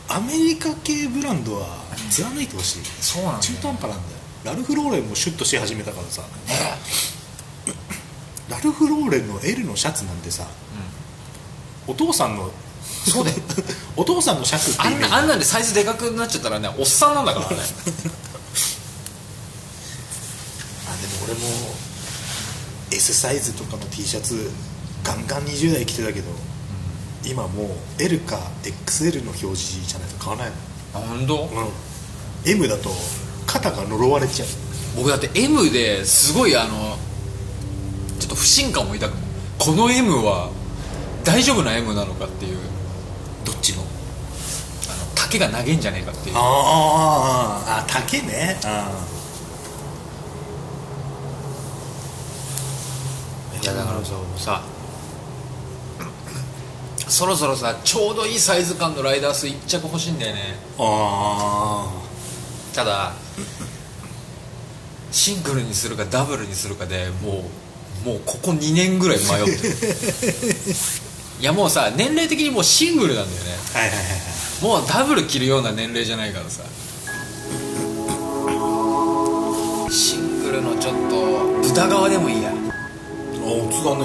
[0.09, 1.78] アメリカ系ブランドは
[2.11, 4.01] 貫いてほしい、そうなん中途半端なんだよ。
[4.45, 6.23] ラルフローレンもシュッとし始めたからさ。
[6.23, 6.29] ね
[8.49, 10.47] ラルフローレンの L のシャツなんてさ、
[11.87, 12.51] お父さんの
[13.07, 13.37] そうだよ
[13.97, 17.57] お父さんのシャツってあんなあんなんでサイズでかくなっちゃったらねおっさんなんだからね。
[20.89, 21.41] あでも俺も
[22.91, 24.51] S サイズとかの T シャツ
[25.05, 26.31] ガンガン20代着てたけど、
[27.25, 30.53] 今もう L か XL の表示じゃないと買わない
[30.95, 31.37] あ本当？
[31.37, 31.73] の、うん、
[32.47, 32.91] M だと
[33.47, 34.49] 肩が呪われちゃう。
[34.97, 36.97] 僕だって M ですごいあの
[38.19, 39.13] ちょっと不信感を抱く
[39.59, 40.51] この M は
[41.25, 42.59] 大丈夫な M なのかっていう
[43.45, 43.87] どっちのあの
[45.15, 46.37] 丈が長いんじゃねえかっていう。
[46.37, 48.59] あーあー竹ね。
[48.65, 48.91] あ
[53.63, 54.63] いやだからささ
[57.09, 60.57] そろそろさちょうどいいサイズ感のライダース1着欲しいんだよね。
[60.79, 61.91] あ
[62.79, 63.11] ただ
[65.11, 67.43] シングルにするかダブルにするかでも
[68.05, 69.75] うもうここ2年ぐらい迷ってる。
[71.43, 73.57] いやもうさ年齢的にもうシングルなんだよね。
[73.75, 74.63] あはいはいはいはい。
[74.63, 76.63] もうダブル着るような年齢じゃないからさ。
[79.91, 82.51] シングルのちょっと豚側でもいいや。
[82.51, 82.55] あ
[83.45, 84.05] オツだね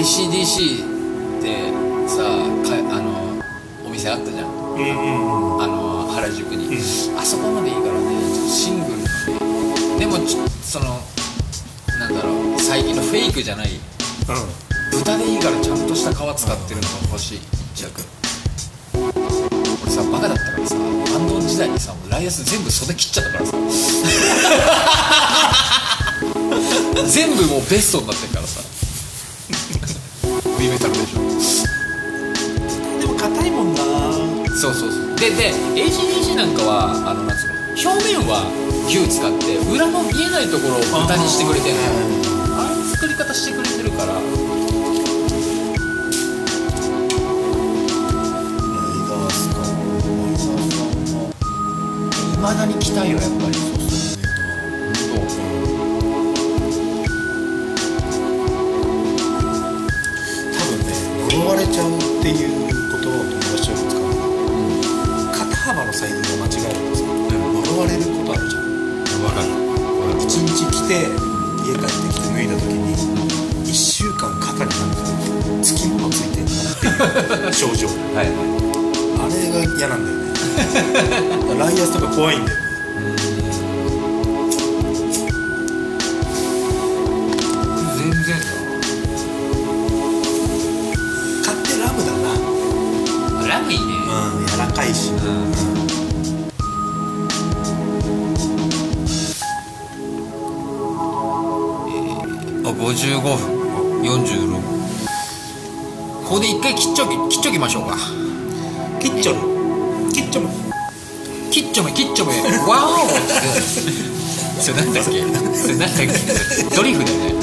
[0.00, 0.86] ACDC
[1.38, 1.68] って
[2.08, 2.22] さ
[2.66, 3.42] かあの
[3.86, 4.46] お店あったじゃん。
[4.46, 5.62] うんうんうん。
[5.62, 6.78] あの原宿に、
[7.18, 7.98] あそこまでいいからね
[8.48, 9.02] シングル
[9.98, 10.16] でも
[10.62, 11.00] その
[11.98, 13.70] なんだろう最近のフェイクじゃない。
[14.92, 17.38] 豚でいいからちゃんとした皮使ってるのが欲しい。
[17.74, 18.00] 一着
[18.94, 19.12] 俺
[19.90, 20.82] さバカだったからさバ
[21.18, 23.56] ンド時代にさもうライアス全部袖切っちゃったからさ。
[27.10, 28.60] 全部もうベストになってるからさ。
[30.46, 31.20] ウィメタルでしょ。
[33.00, 33.46] でも硬
[34.54, 35.16] そうそうそう。
[35.16, 38.46] でで ACDC なんかはあのなんつうの表面は
[38.86, 41.80] 牛使って裏の見えないところを豚にしてくれてるの
[42.56, 44.14] ああいう作り方してくれてるから。
[52.34, 53.63] いまだに来たいよやっぱり
[66.04, 68.62] サイズが間違えるとさ、呪われることあるじゃん。
[69.24, 69.48] 分かる
[70.20, 71.08] 一日来て
[71.64, 72.92] 家帰ってきて脱いだ時に
[73.64, 74.96] 1週間肩になんか
[75.62, 76.86] つきものついてんなって
[77.46, 78.26] いう症状はい。
[78.26, 78.34] はい
[79.16, 80.24] あれが嫌なんだよね。
[81.58, 82.64] ライアースとか怖いんだよね
[87.96, 88.36] 全然
[91.42, 92.24] 買ってラムだな。
[93.40, 93.84] だラムいいね。
[93.86, 95.10] うん柔らかいし。
[95.16, 95.73] あ
[103.04, 103.36] 55分
[104.02, 104.62] 46
[106.24, 107.98] ここで一回切っちょき切っちょきましょうか。
[108.98, 109.40] キッチョル
[110.10, 110.48] キッチョル
[111.50, 112.32] 切っちょめ切っちょめ。
[112.66, 113.08] ワオ
[114.58, 115.10] それなんだっけ？
[115.54, 116.06] それなんだっけ？
[116.74, 117.34] ドリフだよね。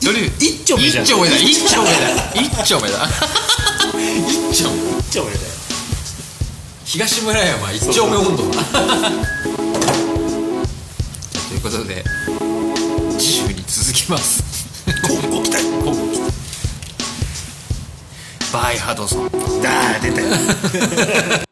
[0.00, 0.36] ドリフ。
[0.38, 1.36] 一丁目じゃん一丁目だ。
[1.36, 1.96] 一丁目だ。
[2.34, 3.08] 一丁目だ。
[4.30, 4.76] 一丁目。
[4.78, 5.38] キッチョルだよ。
[6.84, 8.62] 東村山一丁目温度だ
[11.48, 12.04] ということで
[13.18, 14.41] 次週に続きます
[18.92, 19.30] バイハドソン
[19.62, 21.42] だー出たよ